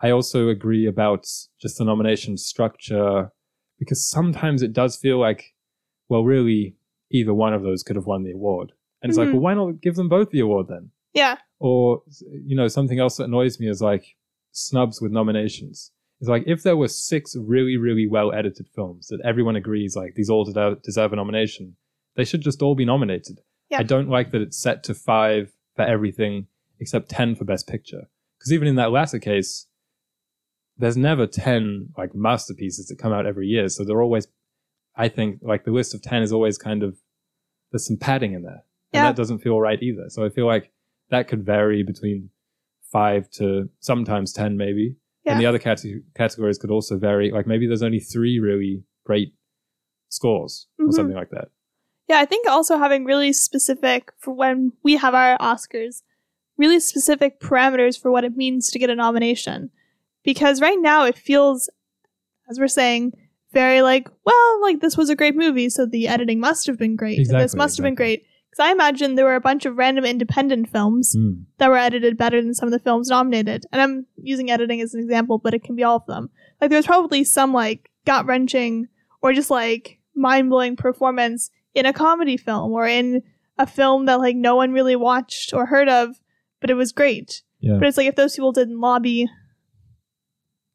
I 0.00 0.10
also 0.10 0.48
agree 0.48 0.86
about 0.86 1.22
just 1.60 1.78
the 1.78 1.84
nomination 1.84 2.36
structure 2.36 3.32
because 3.78 4.06
sometimes 4.08 4.62
it 4.62 4.72
does 4.72 4.96
feel 4.96 5.18
like, 5.18 5.54
well, 6.08 6.24
really, 6.24 6.76
either 7.10 7.32
one 7.34 7.54
of 7.54 7.62
those 7.62 7.82
could 7.82 7.96
have 7.96 8.06
won 8.06 8.24
the 8.24 8.32
award. 8.32 8.72
And 9.02 9.10
it's 9.10 9.18
like, 9.18 9.28
Mhm. 9.28 9.32
well, 9.34 9.40
why 9.42 9.54
not 9.54 9.80
give 9.80 9.94
them 9.96 10.08
both 10.08 10.30
the 10.30 10.40
award 10.40 10.68
then? 10.68 10.90
yeah. 11.14 11.38
Or, 11.60 12.02
you 12.44 12.54
know, 12.54 12.68
something 12.68 13.00
else 13.00 13.16
that 13.16 13.24
annoys 13.24 13.58
me 13.58 13.68
is 13.68 13.80
like 13.82 14.14
snubs 14.52 15.00
with 15.00 15.10
nominations. 15.12 15.90
It's 16.20 16.28
like 16.28 16.44
if 16.46 16.62
there 16.62 16.76
were 16.76 16.88
six 16.88 17.34
really, 17.36 17.76
really 17.76 18.06
well 18.06 18.32
edited 18.32 18.68
films 18.74 19.06
that 19.08 19.20
everyone 19.24 19.56
agrees 19.56 19.96
like 19.96 20.14
these 20.14 20.30
all 20.30 20.44
deserve, 20.44 20.82
deserve 20.82 21.12
a 21.12 21.16
nomination, 21.16 21.76
they 22.16 22.24
should 22.24 22.40
just 22.42 22.62
all 22.62 22.74
be 22.74 22.84
nominated. 22.84 23.40
Yeah. 23.70 23.78
I 23.78 23.82
don't 23.84 24.08
like 24.08 24.30
that 24.32 24.40
it's 24.42 24.56
set 24.60 24.82
to 24.84 24.94
five 24.94 25.52
for 25.76 25.82
everything 25.84 26.46
except 26.80 27.08
10 27.08 27.34
for 27.36 27.44
Best 27.44 27.66
Picture. 27.68 28.08
Because 28.38 28.52
even 28.52 28.68
in 28.68 28.76
that 28.76 28.90
latter 28.92 29.18
case, 29.18 29.66
there's 30.78 30.96
never 30.96 31.26
10 31.26 31.90
like 31.96 32.14
masterpieces 32.14 32.86
that 32.86 32.98
come 32.98 33.12
out 33.12 33.26
every 33.26 33.46
year. 33.48 33.68
So 33.68 33.84
they're 33.84 34.02
always, 34.02 34.28
I 34.96 35.08
think, 35.08 35.40
like 35.42 35.64
the 35.64 35.70
list 35.72 35.94
of 35.94 36.02
10 36.02 36.22
is 36.22 36.32
always 36.32 36.56
kind 36.58 36.82
of, 36.82 36.96
there's 37.72 37.86
some 37.86 37.96
padding 37.96 38.32
in 38.34 38.42
there. 38.42 38.62
And 38.92 39.04
that 39.04 39.16
doesn't 39.16 39.40
feel 39.40 39.60
right 39.60 39.80
either. 39.82 40.06
So 40.08 40.24
I 40.24 40.30
feel 40.30 40.46
like 40.46 40.72
that 41.10 41.28
could 41.28 41.44
vary 41.44 41.82
between 41.82 42.30
five 42.90 43.28
to 43.32 43.68
sometimes 43.80 44.32
10 44.32 44.56
maybe. 44.56 44.96
Yeah. 45.24 45.32
And 45.32 45.40
the 45.40 45.46
other 45.46 45.58
cate- 45.58 45.84
categories 46.14 46.56
could 46.58 46.70
also 46.70 46.96
vary. 46.96 47.30
Like 47.30 47.46
maybe 47.46 47.66
there's 47.66 47.82
only 47.82 48.00
three 48.00 48.38
really 48.38 48.82
great 49.04 49.34
scores 50.08 50.68
or 50.78 50.86
Mhm. 50.86 50.92
something 50.94 51.16
like 51.16 51.30
that. 51.30 51.48
Yeah, 52.08 52.18
I 52.20 52.24
think 52.24 52.48
also 52.48 52.78
having 52.78 53.04
really 53.04 53.32
specific 53.34 54.12
for 54.16 54.32
when 54.32 54.72
we 54.82 54.96
have 54.96 55.14
our 55.14 55.36
Oscars, 55.38 56.02
really 56.56 56.80
specific 56.80 57.40
parameters 57.40 58.00
for 58.00 58.10
what 58.10 58.24
it 58.24 58.36
means 58.36 58.70
to 58.70 58.78
get 58.78 58.88
a 58.88 58.94
nomination. 58.94 59.70
Because 60.24 60.60
right 60.60 60.78
now 60.80 61.04
it 61.04 61.16
feels, 61.16 61.70
as 62.50 62.58
we're 62.58 62.68
saying, 62.68 63.12
very 63.52 63.80
like, 63.82 64.08
well, 64.24 64.60
like 64.62 64.80
this 64.80 64.96
was 64.96 65.08
a 65.10 65.16
great 65.16 65.36
movie, 65.36 65.68
so 65.70 65.86
the 65.86 66.06
editing 66.08 66.40
must 66.40 66.66
have 66.66 66.78
been 66.78 66.96
great. 66.96 67.18
Exactly, 67.18 67.38
this 67.44 67.44
Exactly, 67.52 67.58
must 67.58 67.76
have 67.78 67.84
been 67.84 67.94
great. 67.94 68.24
Because 68.50 68.66
I 68.66 68.72
imagine 68.72 69.14
there 69.14 69.24
were 69.24 69.34
a 69.34 69.40
bunch 69.40 69.64
of 69.66 69.76
random 69.76 70.04
independent 70.04 70.68
films 70.70 71.14
Mm. 71.16 71.44
that 71.58 71.68
were 71.70 71.76
edited 71.78 72.16
better 72.16 72.42
than 72.42 72.54
some 72.54 72.66
of 72.66 72.72
the 72.72 72.78
films 72.78 73.08
nominated. 73.10 73.64
And 73.72 73.80
I'm 73.80 74.06
using 74.16 74.50
editing 74.50 74.80
as 74.80 74.94
an 74.94 75.00
example, 75.00 75.38
but 75.38 75.54
it 75.54 75.62
can 75.62 75.76
be 75.76 75.82
all 75.84 75.96
of 75.96 76.06
them. 76.06 76.30
Like 76.60 76.70
there's 76.70 76.86
probably 76.86 77.24
some 77.24 77.52
like 77.54 77.90
gut 78.06 78.26
wrenching 78.26 78.88
or 79.22 79.32
just 79.32 79.50
like 79.50 79.98
mind 80.14 80.50
blowing 80.50 80.76
performance 80.76 81.50
in 81.74 81.86
a 81.86 81.92
comedy 81.92 82.36
film 82.36 82.72
or 82.72 82.86
in 82.86 83.22
a 83.58 83.66
film 83.66 84.06
that 84.06 84.18
like 84.18 84.36
no 84.36 84.56
one 84.56 84.72
really 84.72 84.96
watched 84.96 85.52
or 85.52 85.66
heard 85.66 85.88
of, 85.88 86.18
but 86.60 86.70
it 86.70 86.74
was 86.74 86.92
great. 86.92 87.42
Yeah. 87.60 87.76
But 87.78 87.88
it's 87.88 87.96
like 87.96 88.06
if 88.08 88.16
those 88.16 88.34
people 88.34 88.52
didn't 88.52 88.80
lobby, 88.80 89.28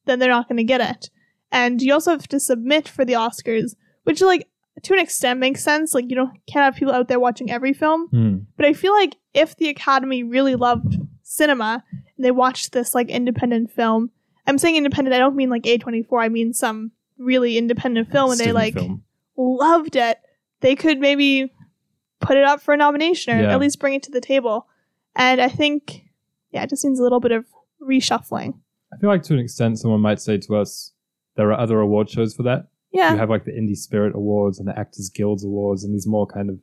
then 0.06 0.20
they're 0.20 0.30
not 0.30 0.48
going 0.48 0.58
to 0.58 0.64
get 0.64 0.82
it. 0.82 1.10
And 1.52 1.82
you 1.82 1.94
also 1.94 2.12
have 2.12 2.28
to 2.30 2.40
submit 2.40 2.88
for 2.88 3.06
the 3.06 3.14
Oscars, 3.14 3.76
which 4.04 4.22
like 4.22 4.48
to 4.82 4.94
an 4.94 5.00
extent 5.00 5.40
makes 5.40 5.64
sense. 5.64 5.94
Like 5.94 6.06
you 6.10 6.16
don't 6.16 6.32
can't 6.48 6.64
have 6.66 6.76
people 6.76 6.94
out 6.94 7.08
there 7.08 7.20
watching 7.20 7.52
every 7.52 7.74
film. 7.74 8.10
Mm. 8.10 8.46
But 8.58 8.66
I 8.66 8.74
feel 8.74 8.94
like 8.94 9.16
if 9.34 9.56
the 9.58 9.70
Academy 9.70 10.24
really 10.24 10.56
loved 10.56 10.98
cinema 11.22 11.84
and 12.18 12.26
they 12.26 12.32
watched 12.32 12.72
this 12.72 12.96
like 12.96 13.10
independent 13.10 13.72
film, 13.72 14.10
I'm 14.48 14.58
saying 14.58 14.76
independent, 14.76 15.14
I 15.16 15.20
don't 15.20 15.36
mean 15.36 15.50
like 15.50 15.64
A24, 15.64 16.24
I 16.24 16.30
mean 16.30 16.54
some 16.54 16.92
really 17.20 17.58
independent 17.58 18.12
film 18.12 18.32
and 18.32 18.40
they 18.40 18.52
like 18.52 18.74
film. 18.74 19.04
loved 19.38 19.96
it, 19.96 20.18
they 20.62 20.76
could 20.76 21.00
maybe 21.00 21.52
put 22.20 22.36
it 22.38 22.44
up 22.44 22.62
for 22.62 22.74
a 22.74 22.78
nomination 22.78 23.38
or 23.38 23.44
Yeah. 23.44 23.54
at 23.54 23.60
least 23.60 23.80
bring 23.80 23.94
it 23.94 24.04
to 24.04 24.12
the 24.12 24.22
table. 24.22 24.68
And 25.16 25.40
I 25.40 25.50
think, 25.50 26.02
yeah, 26.52 26.64
it 26.64 26.70
just 26.70 26.84
needs 26.84 27.00
a 27.00 27.04
little 27.04 27.20
bit 27.20 27.32
of 27.32 27.46
reshuffling. 27.82 28.56
I 28.94 29.00
feel 29.00 29.10
like 29.10 29.24
to 29.24 29.34
an 29.34 29.40
extent, 29.40 29.80
someone 29.80 30.02
might 30.02 30.22
say 30.22 30.38
to 30.38 30.56
us, 30.56 30.92
there 31.36 31.50
are 31.52 31.60
other 31.60 31.80
award 31.80 32.10
shows 32.10 32.36
for 32.36 32.44
that. 32.44 32.68
Yeah. 32.92 33.12
You 33.14 33.18
have 33.18 33.30
like 33.30 33.46
the 33.46 33.52
Indie 33.52 33.76
Spirit 33.76 34.16
Awards 34.16 34.60
and 34.60 34.68
the 34.68 34.78
Actors 34.78 35.10
Guilds 35.10 35.44
Awards 35.44 35.84
and 35.84 35.94
these 35.94 36.06
more 36.06 36.28
kind 36.28 36.50
of 36.50 36.60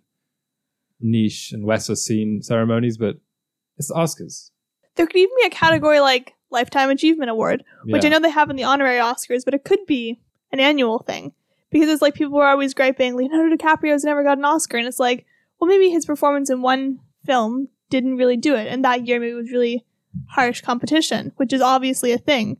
niche 1.00 1.50
and 1.52 1.64
lesser 1.64 1.96
seen 1.96 2.42
ceremonies, 2.42 2.96
but 2.98 3.16
it's 3.78 3.88
the 3.88 3.94
Oscars. 3.94 4.50
there 4.96 5.06
could 5.06 5.16
even 5.16 5.34
be 5.40 5.46
a 5.46 5.50
category 5.50 5.98
like 6.00 6.34
Lifetime 6.50 6.90
Achievement 6.90 7.30
Award, 7.30 7.64
which 7.84 8.04
I 8.04 8.08
know 8.08 8.18
they 8.18 8.30
have 8.30 8.50
in 8.50 8.56
the 8.56 8.64
honorary 8.64 8.98
Oscars, 8.98 9.44
but 9.44 9.54
it 9.54 9.64
could 9.64 9.86
be 9.86 10.20
an 10.52 10.60
annual 10.60 10.98
thing. 10.98 11.32
Because 11.70 11.88
it's 11.88 12.02
like 12.02 12.14
people 12.14 12.38
are 12.38 12.48
always 12.48 12.74
griping, 12.74 13.14
Leonardo 13.14 13.56
DiCaprio's 13.56 14.02
never 14.02 14.24
got 14.24 14.38
an 14.38 14.44
Oscar. 14.44 14.76
And 14.76 14.88
it's 14.88 14.98
like, 14.98 15.24
well, 15.60 15.68
maybe 15.68 15.88
his 15.88 16.04
performance 16.04 16.50
in 16.50 16.62
one 16.62 16.98
film 17.24 17.68
didn't 17.90 18.16
really 18.16 18.36
do 18.36 18.56
it. 18.56 18.66
And 18.66 18.84
that 18.84 19.06
year 19.06 19.20
maybe 19.20 19.32
it 19.32 19.36
was 19.36 19.52
really 19.52 19.86
harsh 20.28 20.60
competition, 20.60 21.32
which 21.36 21.52
is 21.52 21.60
obviously 21.60 22.12
a 22.12 22.18
thing. 22.18 22.58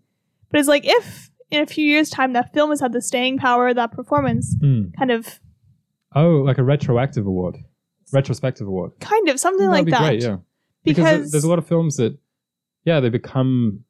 But 0.51 0.61
it's 0.61 0.69
like, 0.69 0.85
if 0.87 1.31
in 1.51 1.61
a 1.63 1.67
few 1.67 1.85
years' 1.85 2.11
time 2.11 2.33
that 2.35 2.53
film 2.53 2.71
has 2.71 2.81
had 2.81 2.93
the 2.93 3.01
staying 3.03 3.39
power, 3.39 3.73
that 3.75 3.93
performance 3.93 4.57
Hmm. 4.61 4.91
kind 4.99 5.11
of, 5.11 5.41
Oh, 6.15 6.39
like 6.45 6.59
a 6.59 6.65
retroactive 6.65 7.27
award, 7.27 7.59
retrospective 8.13 8.67
award. 8.67 8.93
kind 9.01 9.29
of 9.29 9.39
something 9.39 9.69
That'd 9.71 9.73
like 9.79 9.85
be 9.87 9.91
that. 9.93 10.01
great, 10.01 10.23
yeah. 10.23 10.37
Because, 10.85 11.05
Because, 11.05 11.31
there's 11.33 11.45
a 11.45 11.49
lot 11.49 11.59
of 11.59 11.67
films 11.67 11.97
that, 11.99 12.19
yeah, 12.85 12.99
they 13.01 13.09
become, 13.11 13.85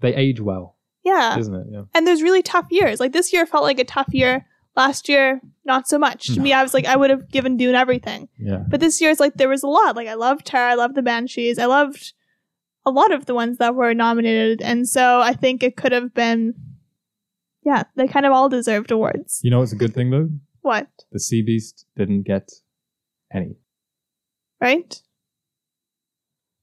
they 0.00 0.14
age 0.14 0.40
well, 0.40 0.76
yeah. 1.04 1.38
isn't 1.38 1.54
it? 1.54 1.66
Yeah. 1.70 1.82
and 1.94 2.06
there's 2.06 2.22
really 2.22 2.42
tough 2.42 2.66
years. 2.70 3.00
Like 3.00 3.12
this 3.12 3.32
year 3.32 3.46
felt 3.46 3.62
like 3.64 3.78
a 3.78 3.84
tough 3.84 4.12
year. 4.12 4.46
Last 4.76 5.08
year, 5.08 5.40
not 5.64 5.86
so 5.86 6.00
much. 6.00 6.34
To 6.34 6.40
me, 6.40 6.52
I 6.52 6.60
was 6.60 6.74
like, 6.74 6.84
I 6.84 6.96
would 6.96 7.08
have 7.10 7.30
given 7.30 7.56
Dune 7.56 7.76
everything. 7.76 8.28
Yeah. 8.40 8.64
But 8.68 8.80
this 8.80 9.00
year, 9.00 9.08
it's 9.12 9.20
like 9.20 9.34
there 9.34 9.48
was 9.48 9.62
a 9.62 9.68
lot. 9.68 9.94
Like 9.94 10.08
I 10.08 10.14
loved 10.14 10.46
Tar, 10.46 10.66
I 10.66 10.74
loved 10.74 10.96
the 10.96 11.02
Banshees, 11.02 11.60
I 11.60 11.66
loved 11.66 12.12
a 12.86 12.90
lot 12.90 13.12
of 13.12 13.26
the 13.26 13.34
ones 13.34 13.58
that 13.58 13.74
were 13.74 13.94
nominated, 13.94 14.60
and 14.62 14.88
so 14.88 15.20
I 15.20 15.32
think 15.32 15.62
it 15.62 15.76
could 15.76 15.92
have 15.92 16.14
been, 16.14 16.54
yeah, 17.64 17.84
they 17.96 18.06
kind 18.06 18.26
of 18.26 18.32
all 18.32 18.48
deserved 18.48 18.90
awards. 18.90 19.40
You 19.42 19.50
know 19.50 19.60
what's 19.60 19.72
a 19.72 19.76
good 19.76 19.94
thing 19.94 20.10
though? 20.10 20.28
What? 20.62 20.88
The 21.12 21.20
Sea 21.20 21.42
Beast 21.42 21.86
didn't 21.96 22.22
get 22.22 22.50
any. 23.32 23.56
Right? 24.60 25.00